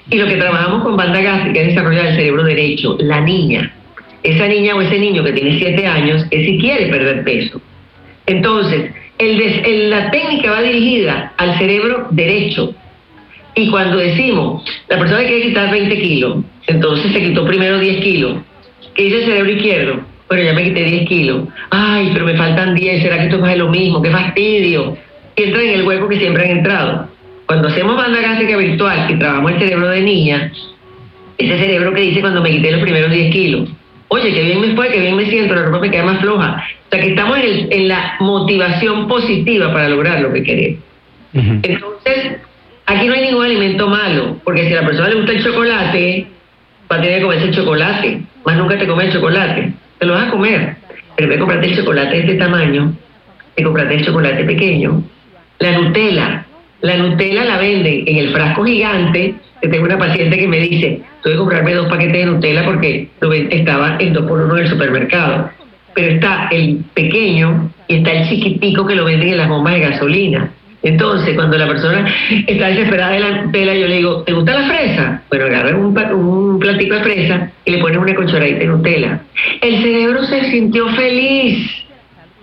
[0.08, 3.72] Y lo que trabajamos con banda gástrica es desarrollar el cerebro derecho, la niña.
[4.22, 7.60] Esa niña o ese niño que tiene 7 años es si quiere perder peso.
[8.26, 12.74] Entonces, la técnica va dirigida al cerebro derecho.
[13.54, 18.38] Y cuando decimos, la persona quiere quitar 20 kilos, entonces se quitó primero 10 kilos.
[18.94, 20.09] ¿Qué dice el cerebro izquierdo?
[20.30, 21.48] Bueno, ya me quité 10 kilos.
[21.70, 24.00] Ay, pero me faltan 10, ¿será que esto es más de lo mismo?
[24.00, 24.96] ¡Qué fastidio!
[25.36, 27.08] Y entran en el hueco que siempre han entrado.
[27.46, 30.52] Cuando hacemos banda gástrica virtual y trabajamos el cerebro de niña,
[31.36, 33.68] ese cerebro que dice cuando me quité los primeros 10 kilos,
[34.08, 36.62] oye, qué bien me fue, qué bien me siento, la ropa me queda más floja.
[36.86, 40.78] O sea, que estamos en, el- en la motivación positiva para lograr lo que queremos.
[41.64, 42.36] Entonces,
[42.86, 46.26] aquí no hay ningún alimento malo, porque si a la persona le gusta el chocolate,
[46.90, 50.14] va a tener que comerse el chocolate, más nunca te comes el chocolate, te lo
[50.14, 50.76] vas a comer,
[51.14, 52.94] pero de comprarte el chocolate de este tamaño,
[53.54, 55.02] te compraste el chocolate pequeño.
[55.58, 56.46] La Nutella,
[56.80, 61.34] la Nutella la venden en el frasco gigante, tengo una paciente que me dice, tuve
[61.34, 63.10] que comprarme dos paquetes de Nutella porque
[63.50, 65.50] estaba en dos por uno en el supermercado.
[65.92, 69.80] Pero está el pequeño y está el chiquitico que lo venden en las bombas de
[69.80, 70.50] gasolina.
[70.82, 72.06] Entonces, cuando la persona
[72.46, 75.22] está desesperada de la tela, yo le digo, ¿te gusta la fresa?
[75.28, 79.20] Bueno, agarra un, platico de fresa y le pones una cucharadita de Nutella.
[79.60, 81.84] El cerebro se sintió feliz.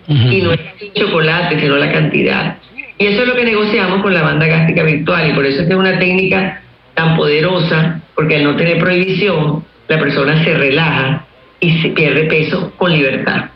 [0.09, 2.57] Y no es el chocolate, sino la cantidad.
[2.97, 5.29] Y eso es lo que negociamos con la banda gástrica virtual.
[5.29, 6.61] Y por eso es que es una técnica
[6.93, 11.25] tan poderosa, porque al no tener prohibición, la persona se relaja
[11.59, 13.49] y se pierde peso con libertad.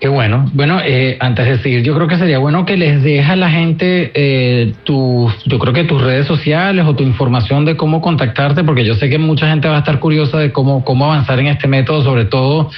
[0.00, 0.50] Qué bueno.
[0.52, 3.50] Bueno, eh, antes de seguir, yo creo que sería bueno que les deja a la
[3.50, 8.64] gente eh, tus, yo creo que tus redes sociales o tu información de cómo contactarte,
[8.64, 11.46] porque yo sé que mucha gente va a estar curiosa de cómo, cómo avanzar en
[11.46, 12.70] este método, sobre todo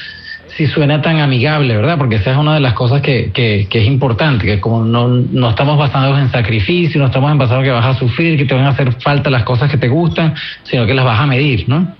[0.48, 1.98] si suena tan amigable, ¿verdad?
[1.98, 5.08] Porque esa es una de las cosas que, que, que es importante, que como no,
[5.08, 8.54] no estamos basados en sacrificio, no estamos basados en que vas a sufrir, que te
[8.54, 11.68] van a hacer falta las cosas que te gustan, sino que las vas a medir,
[11.68, 11.96] ¿no?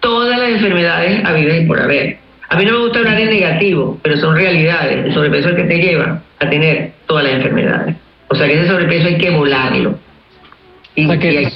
[0.00, 2.18] todas las enfermedades habidas y por haber.
[2.48, 5.06] A mí no me gusta hablar en negativo, pero son realidades.
[5.06, 7.96] El sobrepeso es el que te lleva a tener todas las enfermedades.
[8.34, 9.96] O sea que ese sobrepeso hay que volarlo.
[10.96, 11.52] Y, O sea que y hay-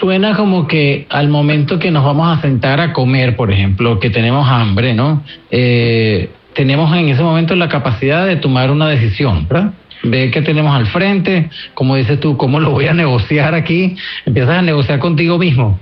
[0.00, 4.08] Suena como que al momento que nos vamos a sentar a comer, por ejemplo, que
[4.08, 5.22] tenemos hambre, ¿no?
[5.50, 9.72] Eh, tenemos en ese momento la capacidad de tomar una decisión, ¿verdad?
[10.02, 13.96] Ve que tenemos al frente, como dices tú, ¿cómo lo voy a negociar aquí?
[14.24, 15.78] Empiezas a negociar contigo mismo.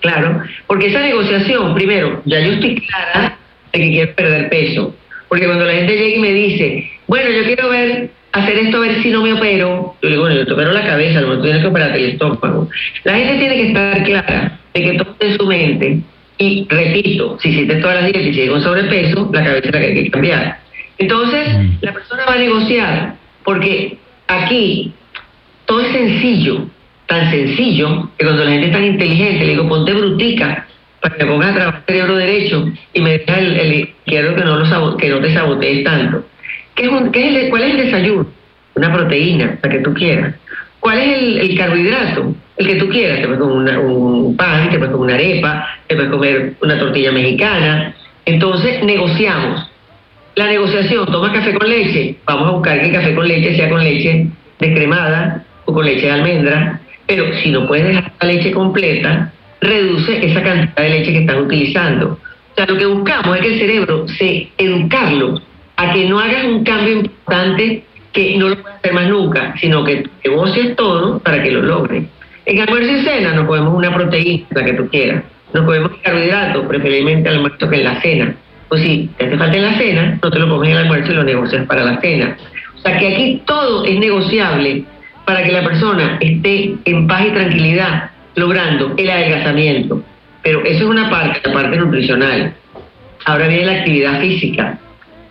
[0.00, 3.36] Claro, porque esa negociación, primero, ya yo estoy clara
[3.72, 4.94] de que quiero perder peso.
[5.28, 8.80] Porque cuando la gente llega y me dice, bueno, yo quiero ver hacer esto a
[8.80, 9.94] ver si no me opero.
[10.02, 12.68] Yo le digo, bueno, yo te opero la cabeza, no tienes que operarte el estómago.
[13.04, 16.00] La gente tiene que estar clara de que todo en su mente.
[16.38, 19.80] Y repito, si hiciste todas las dietas y sigues con sobrepeso, la cabeza es la
[19.80, 20.58] que hay que cambiar.
[20.98, 21.48] Entonces,
[21.80, 24.92] la persona va a negociar, porque aquí
[25.66, 26.66] todo es sencillo,
[27.06, 30.66] tan sencillo, que cuando la gente es tan inteligente, le digo, ponte brutica
[31.00, 34.44] para que pongas a trabajar el cerebro derecho y me dejas el, el izquierdo que
[34.44, 36.24] no, lo que no te sabotees tanto.
[36.74, 38.26] ¿Qué es un- qué es ¿Cuál es el desayuno?
[38.74, 40.34] Una proteína, la que tú quieras.
[40.80, 42.34] ¿Cuál es el, el carbohidrato?
[42.56, 43.20] El que tú quieras.
[43.20, 47.12] Te puedes comer un pan, te puedes comer una arepa, te puedes comer una tortilla
[47.12, 47.94] mexicana.
[48.26, 49.70] Entonces, negociamos.
[50.34, 53.68] La negociación, toma café con leche, vamos a buscar que el café con leche sea
[53.70, 54.26] con leche
[54.58, 60.26] descremada o con leche de almendra, pero si no puedes dejar la leche completa, reduce
[60.26, 62.18] esa cantidad de leche que están utilizando.
[62.52, 65.40] O sea, lo que buscamos es que el cerebro se educarlo
[65.76, 69.84] a que no hagas un cambio importante que no lo puedas hacer más nunca, sino
[69.84, 72.04] que negocies todo para que lo logres.
[72.46, 75.24] En almuerzo y cena nos comemos una proteína, la que tú quieras.
[75.52, 78.34] Nos comemos carbohidratos, preferiblemente al almuerzo que en la cena.
[78.68, 81.12] Pues si te hace falta en la cena, no te lo comes en el almuerzo
[81.12, 82.36] y lo negocias para la cena.
[82.76, 84.84] O sea que aquí todo es negociable
[85.24, 90.02] para que la persona esté en paz y tranquilidad logrando el adelgazamiento.
[90.42, 92.54] Pero eso es una parte, la parte nutricional.
[93.24, 94.78] Ahora viene la actividad física,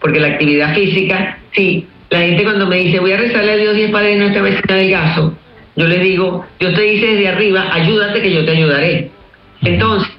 [0.03, 3.77] porque la actividad física, sí, la gente cuando me dice voy a rezarle a Dios
[3.77, 5.33] y es Padre nuestra vez que adelgazo,
[5.77, 9.09] yo le digo, yo te dice desde arriba, ayúdate que yo te ayudaré.
[9.61, 10.11] Entonces,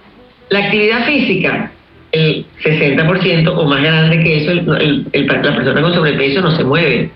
[0.48, 1.70] la actividad física,
[2.12, 7.11] el 60% o más grande que eso, el- la persona con sobrepeso no se mueve.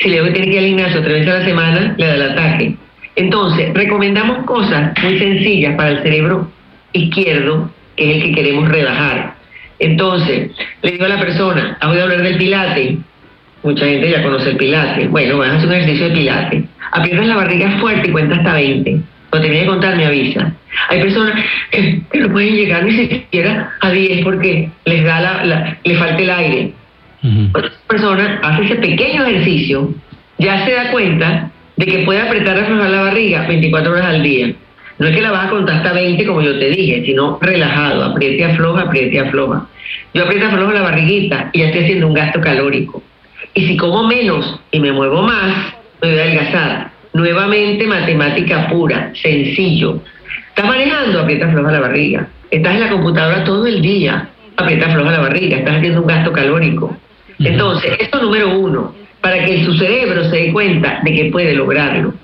[0.00, 2.22] Si le tiene que ir al gimnasio tres veces a la semana, le da el
[2.22, 2.74] ataque.
[3.16, 6.50] Entonces, recomendamos cosas muy sencillas para el cerebro
[6.94, 9.34] izquierdo, que es el que queremos rebajar.
[9.78, 10.50] Entonces,
[10.82, 12.98] le digo a la persona, ¿has oído hablar del pilate?
[13.62, 15.08] Mucha gente ya conoce el pilate.
[15.08, 16.64] Bueno, vas a hacer un ejercicio de pilate.
[16.92, 19.00] Aprietas la barriga fuerte y cuenta hasta 20.
[19.30, 20.52] Cuando termine de contar, me avisa.
[20.90, 21.34] Hay personas
[21.70, 25.94] que, que no pueden llegar ni siquiera a 10 porque les da la, la- le
[25.96, 26.72] falta el aire.
[27.52, 29.94] Cuando esa persona hace ese pequeño ejercicio,
[30.38, 34.22] ya se da cuenta de que puede apretar y aflojar la barriga 24 horas al
[34.22, 34.52] día.
[34.98, 38.04] No es que la vas a contar hasta 20 como yo te dije, sino relajado,
[38.04, 39.66] apriete y afloja, apriete y afloja.
[40.12, 43.02] Yo aprieto y aflojo la barriguita y ya estoy haciendo un gasto calórico.
[43.54, 46.90] Y si como menos y me muevo más, me voy a adelgazar.
[47.12, 50.00] Nuevamente matemática pura, sencillo.
[50.48, 52.28] Estás manejando, aprieta afloja la barriga.
[52.50, 55.58] Estás en la computadora todo el día, aprieta afloja la barriga.
[55.58, 56.96] Estás haciendo un gasto calórico.
[57.38, 62.14] Entonces, esto número uno, para que su cerebro se dé cuenta de que puede lograrlo,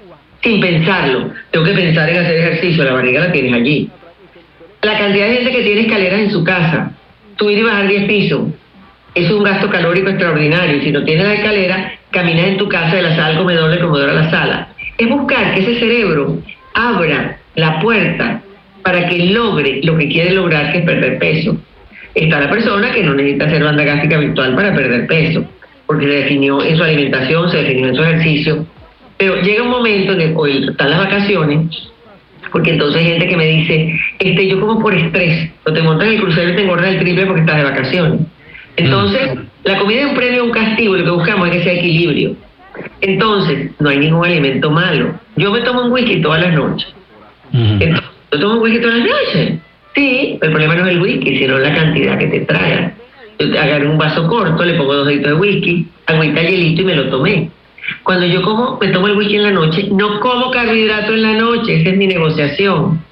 [0.42, 1.30] sin pensarlo.
[1.50, 3.90] Tengo que pensar en hacer ejercicio, la barriga la tienes allí.
[4.82, 6.92] La cantidad de gente que tiene escaleras en su casa,
[7.38, 8.42] subir y bajar 10 pisos,
[9.14, 10.82] es un gasto calórico extraordinario.
[10.82, 13.80] Si no tienes la escalera, caminas en tu casa de la sala al comedor, del
[13.80, 14.68] comedor a la sala.
[14.96, 16.38] Es buscar que ese cerebro
[16.74, 18.42] abra la puerta
[18.82, 21.56] para que logre lo que quiere lograr, que es perder peso.
[22.14, 25.44] Está la persona que no necesita hacer banda gástrica virtual para perder peso,
[25.86, 28.66] porque se definió en su alimentación, se definió en su ejercicio.
[29.20, 31.90] Pero llega un momento en el hoy están las vacaciones,
[32.50, 36.08] porque entonces hay gente que me dice, este, yo como por estrés, o te montas
[36.08, 38.20] en el crucero y te engordas el triple porque estás de vacaciones.
[38.76, 39.32] Entonces,
[39.64, 42.34] la comida es un premio un castigo, lo que buscamos es que sea equilibrio.
[43.02, 45.20] Entonces, no hay ningún alimento malo.
[45.36, 46.88] Yo me tomo un whisky todas las noches.
[47.52, 49.58] Entonces, ¿yo tomo un whisky todas las noches?
[49.94, 52.94] Sí, el problema no es el whisky, sino la cantidad que te trae.
[53.38, 56.84] Yo te agarré un vaso corto, le pongo dos deditos de whisky, agüita hielito y
[56.86, 57.50] me lo tomé.
[58.02, 61.34] Cuando yo como, me tomo el whisky en la noche, no como carbohidrato en la
[61.34, 63.02] noche, esa es mi negociación.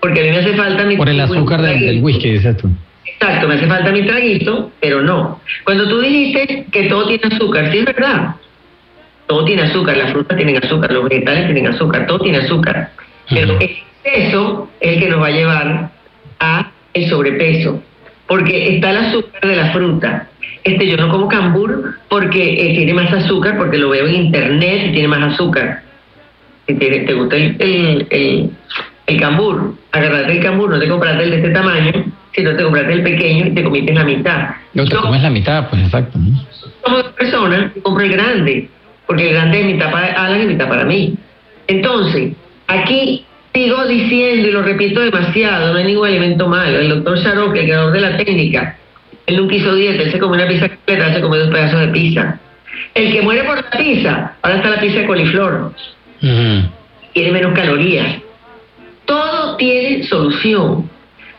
[0.00, 2.68] Porque a mí me hace falta mi Por el azúcar del, del whisky, dices tú.
[3.04, 5.40] Exacto, me hace falta mi traguito, pero no.
[5.64, 8.34] Cuando tú dijiste que todo tiene azúcar, sí es verdad.
[9.26, 12.90] Todo tiene azúcar, las frutas tienen azúcar, los vegetales tienen azúcar, todo tiene azúcar.
[13.30, 15.90] Pero el exceso es el que nos va a llevar
[16.40, 17.82] a el sobrepeso.
[18.26, 20.28] Porque está el azúcar de la fruta.
[20.64, 24.86] Este, yo no como cambur porque eh, tiene más azúcar, porque lo veo en internet
[24.88, 25.82] y tiene más azúcar.
[26.66, 28.50] Si te, te gusta el, el, el,
[29.06, 31.92] el cambur, agarrate el cambur, no te compraste el de este tamaño,
[32.34, 34.50] sino te compraste el pequeño y te comiste la mitad.
[34.74, 36.18] No te comes la mitad, pues exacto.
[36.18, 36.44] ¿no?
[36.82, 38.68] Como persona, compro el grande,
[39.06, 41.16] porque el grande es mitad para Alan y mitad para mí.
[41.66, 42.32] Entonces,
[42.68, 46.78] aquí sigo diciendo y lo repito demasiado, no hay ningún alimento malo.
[46.78, 48.76] El doctor Sharok, el creador de la técnica,
[49.26, 51.88] él nunca hizo dieta, él se come una pizza completa, se come dos pedazos de
[51.88, 52.38] pizza.
[52.94, 55.72] El que muere por la pizza, ahora está la pizza de coliflor,
[56.20, 58.16] tiene menos calorías.
[59.04, 60.88] Todo tiene solución.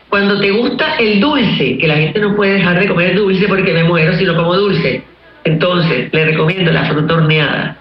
[0.08, 3.72] Cuando te gusta el dulce, que la gente no puede dejar de comer dulce porque
[3.72, 5.02] me muero si no como dulce,
[5.44, 7.76] entonces le recomiendo la fruta horneada.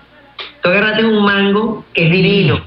[0.62, 2.62] Tú agarraste un mango que es divino.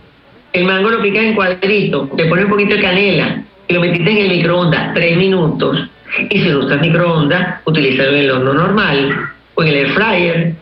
[0.52, 4.10] El mango lo picas en cuadritos, le pones un poquito de canela y lo metiste
[4.10, 5.88] en el microondas tres minutos.
[6.30, 10.54] Y si no usas microondas, utilízalo en el horno normal o en el air fryer.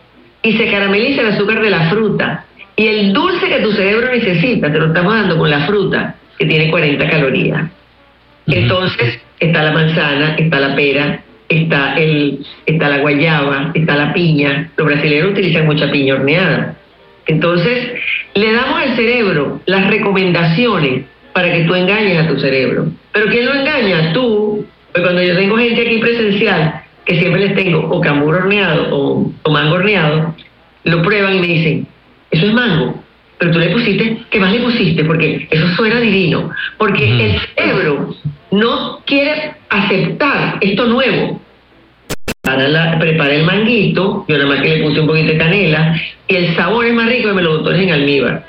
[0.42, 2.44] Y se carameliza el azúcar de la fruta.
[2.76, 6.46] Y el dulce que tu cerebro necesita, te lo estamos dando con la fruta, que
[6.46, 7.70] tiene 40 calorías.
[8.46, 14.70] Entonces, está la manzana, está la pera, está, el, está la guayaba, está la piña.
[14.76, 16.76] Los brasileños utilizan mucha piña horneada.
[17.26, 17.92] Entonces,
[18.34, 22.86] le damos al cerebro las recomendaciones para que tú engañes a tu cerebro.
[23.12, 24.12] Pero ¿quién lo engaña?
[24.12, 24.66] Tú.
[24.94, 29.32] Pues cuando yo tengo gente aquí presencial, que siempre les tengo o cambur horneado o,
[29.42, 30.34] o mango horneado,
[30.84, 31.86] lo prueban y me dicen,
[32.30, 33.02] eso es mango.
[33.38, 35.04] Pero tú le pusiste, ¿qué más le pusiste?
[35.04, 36.48] Porque eso suena divino.
[36.78, 38.14] Porque el cerebro
[38.52, 41.40] no quiere aceptar esto nuevo.
[42.40, 46.00] Prepara, la- prepara el manguito, yo nada más que le puse un poquito de canela,
[46.28, 48.46] y el sabor es más rico de melodotones en almíbar.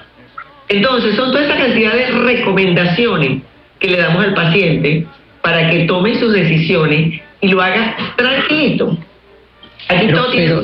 [0.69, 3.41] Entonces, son toda esa cantidad de recomendaciones
[3.79, 5.07] que le damos al paciente
[5.45, 8.97] para que tome sus decisiones y lo haga tranquilito.
[9.87, 10.61] Aquí Pero, todo pero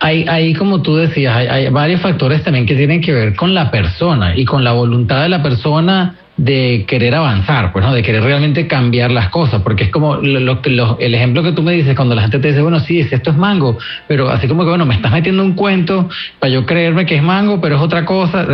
[0.00, 3.52] hay, hay, como tú decías, hay, hay varios factores también que tienen que ver con
[3.52, 7.92] la persona y con la voluntad de la persona de querer avanzar, pues, ¿no?
[7.92, 11.42] De querer realmente cambiar las cosas, porque es como lo, lo que- lo- el ejemplo
[11.42, 13.76] que tú me dices cuando la gente te dice, bueno, sí, es- esto es mango,
[14.06, 16.08] pero así como que, bueno, me estás metiendo un cuento
[16.38, 18.46] para yo creerme que es mango, pero es otra cosa.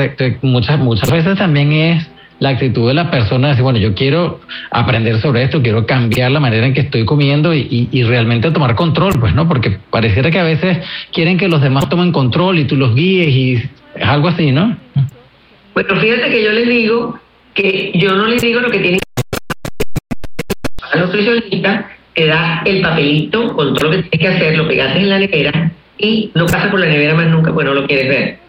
[0.43, 2.10] Muchas, muchas veces también es
[2.40, 4.40] la actitud de la persona de decir, bueno, yo quiero
[4.70, 9.12] aprender sobre esto, quiero cambiar la manera en que estoy comiendo y, realmente tomar control,
[9.19, 9.48] pues, ¿no?
[9.48, 10.78] Porque pareciera que a veces
[11.12, 14.77] quieren que los demás tomen control y tú los guíes y es algo así, ¿no?
[15.73, 17.19] Bueno, fíjate que yo les digo
[17.55, 19.05] que yo no les digo lo que tienen que
[20.94, 24.98] la nutricionista te da el papelito con todo lo que tienes que hacer, lo pegaste
[25.01, 28.09] en la nevera y no pasa por la nevera más nunca, pues no lo quieres
[28.09, 28.44] ver.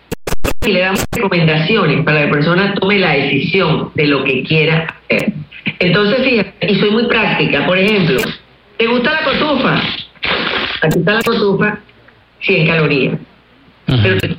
[0.66, 4.96] Y le damos recomendaciones para que la persona tome la decisión de lo que quiera
[5.10, 5.34] hacer.
[5.80, 8.18] Entonces, fíjate, y soy muy práctica, por ejemplo,
[8.78, 9.82] ¿te gusta la cotufa?
[10.82, 11.80] Aquí está la cotufa,
[12.42, 13.14] 100 calorías.
[13.86, 14.36] Pero te-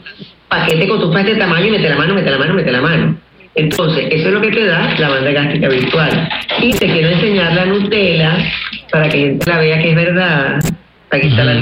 [0.49, 2.81] paquete de cotufa de este tamaño y mete la mano, mete la mano, mete la
[2.81, 3.17] mano.
[3.55, 6.29] Entonces, eso es lo que te da la banda gástrica virtual.
[6.61, 8.37] Y te quiero enseñar la Nutella
[8.91, 10.61] para que la vea que es verdad.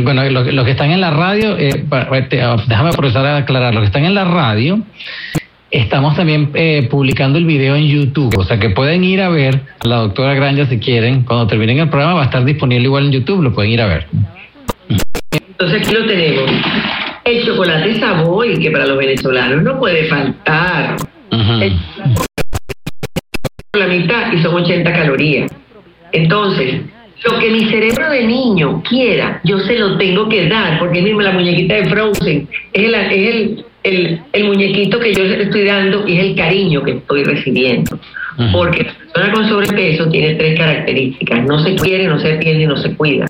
[0.02, 3.86] Bueno, los que están en la radio, eh, ah, déjame procesar a aclarar, los que
[3.86, 4.80] están en la radio,
[5.70, 9.60] estamos también eh, publicando el video en YouTube, o sea que pueden ir a ver
[9.80, 13.06] a la doctora Granja si quieren, cuando terminen el programa va a estar disponible igual
[13.06, 14.06] en YouTube, lo pueden ir a ver.
[15.30, 16.50] Entonces aquí lo tenemos.
[17.24, 20.96] El chocolate Savoy, que para los venezolanos no puede faltar.
[21.62, 21.76] El-
[23.76, 25.50] la mitad y son 80 calorías.
[26.12, 26.82] Entonces,
[27.24, 31.04] lo que mi cerebro de niño quiera, yo se lo tengo que dar, porque es
[31.04, 35.44] mismo la muñequita de Frozen, es el, es el, el, el muñequito que yo le
[35.44, 37.98] estoy dando y es el cariño que estoy recibiendo.
[38.52, 42.66] Porque la persona con sobrepeso tiene tres características, no se quiere, no se atiende y
[42.66, 43.26] no se cuida.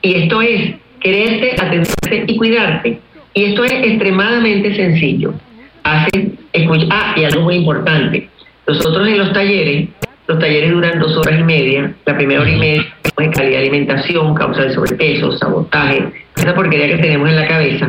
[0.00, 3.00] Y esto es quererte, atenderte y cuidarte.
[3.34, 5.34] Y esto es extremadamente sencillo.
[5.82, 8.28] Hace, escucha, ah, y algo muy importante.
[8.68, 9.88] Nosotros en los talleres,
[10.26, 11.92] los talleres duran dos horas y media.
[12.06, 16.04] La primera hora y media es de calidad de alimentación, causa de sobrepeso, sabotaje,
[16.36, 17.86] esa porquería que tenemos en la cabeza.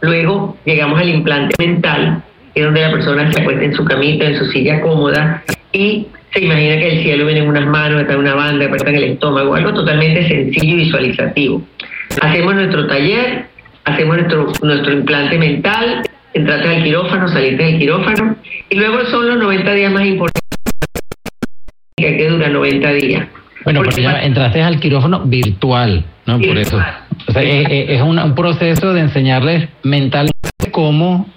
[0.00, 2.22] Luego llegamos al implante mental,
[2.54, 5.42] que es donde la persona se acuesta en su camita, en su silla cómoda
[5.72, 8.90] y se imagina que el cielo viene en unas manos, está en una banda, está
[8.90, 11.62] en el estómago, algo totalmente sencillo y visualizativo.
[12.20, 13.46] Hacemos nuestro taller,
[13.84, 16.02] hacemos nuestro, nuestro implante mental,
[16.32, 18.36] entraste al quirófano, saliste del quirófano
[18.68, 20.43] y luego son los 90 días más importantes
[21.96, 23.28] que dura 90 días.
[23.64, 26.38] Bueno, porque ya entraste al quirófano virtual, ¿no?
[26.40, 26.78] Por eso.
[27.28, 30.32] O sea, es, es- es un, un proceso de enseñarles mentalmente
[30.70, 31.28] cómo...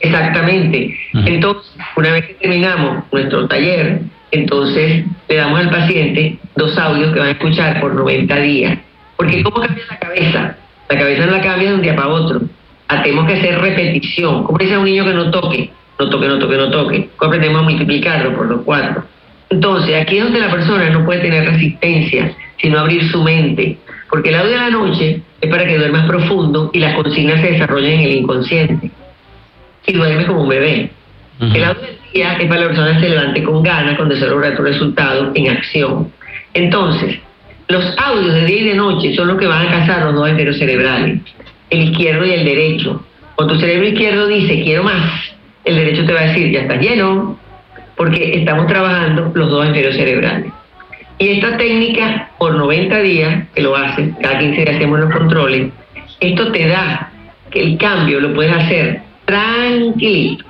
[0.00, 0.96] Exactamente.
[1.14, 7.18] Entonces, una vez que terminamos nuestro taller, entonces le damos al paciente dos audios que
[7.18, 8.78] van a escuchar por 90 días.
[9.16, 10.56] Porque ¿cómo cambia la cabeza?
[10.90, 12.42] La cabeza no la cambia de un día para otro.
[12.88, 14.44] Ah, Tenemos que hacer repetición.
[14.44, 17.08] Como dice a un niño que no toque, no toque, no toque, no toque.
[17.16, 19.04] ¿Cómo aprendemos a multiplicarlo por los cuatro?
[19.48, 23.78] Entonces, aquí es donde la persona no puede tener resistencia, sino abrir su mente.
[24.10, 27.52] Porque el audio de la noche es para que duermas profundo y las consignas se
[27.52, 28.90] desarrollen en el inconsciente
[29.86, 30.90] y duerme como un bebé.
[31.40, 34.28] El audio del día es para la persona que se levante con ganas, con deseo
[34.28, 36.10] de lograr tu resultado en acción.
[36.54, 37.18] Entonces,
[37.68, 40.28] los audios de día y de noche son los que van a cazar los dos
[40.28, 41.20] hemisferios cerebrales,
[41.70, 43.04] el izquierdo y el derecho.
[43.34, 45.35] Cuando tu cerebro izquierdo dice quiero más,
[45.66, 47.38] el derecho te va a decir ya está lleno,
[47.96, 50.52] porque estamos trabajando los dos hemisferios cerebrales.
[51.18, 55.72] Y esta técnica, por 90 días, que lo haces, cada 15 días hacemos los controles,
[56.20, 57.10] esto te da
[57.50, 60.44] que el cambio lo puedes hacer tranquilito.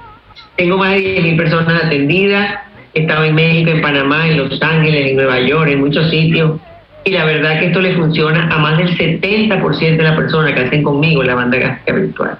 [0.56, 2.60] Tengo más de 10.000 personas atendidas.
[2.94, 6.60] He estado en México, en Panamá, en Los Ángeles, en Nueva York, en muchos sitios.
[7.04, 10.60] Y la verdad que esto le funciona a más del 70% de las personas que
[10.60, 12.38] hacen conmigo la banda gástrica virtual.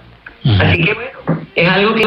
[0.59, 2.05] Así que bueno, es algo que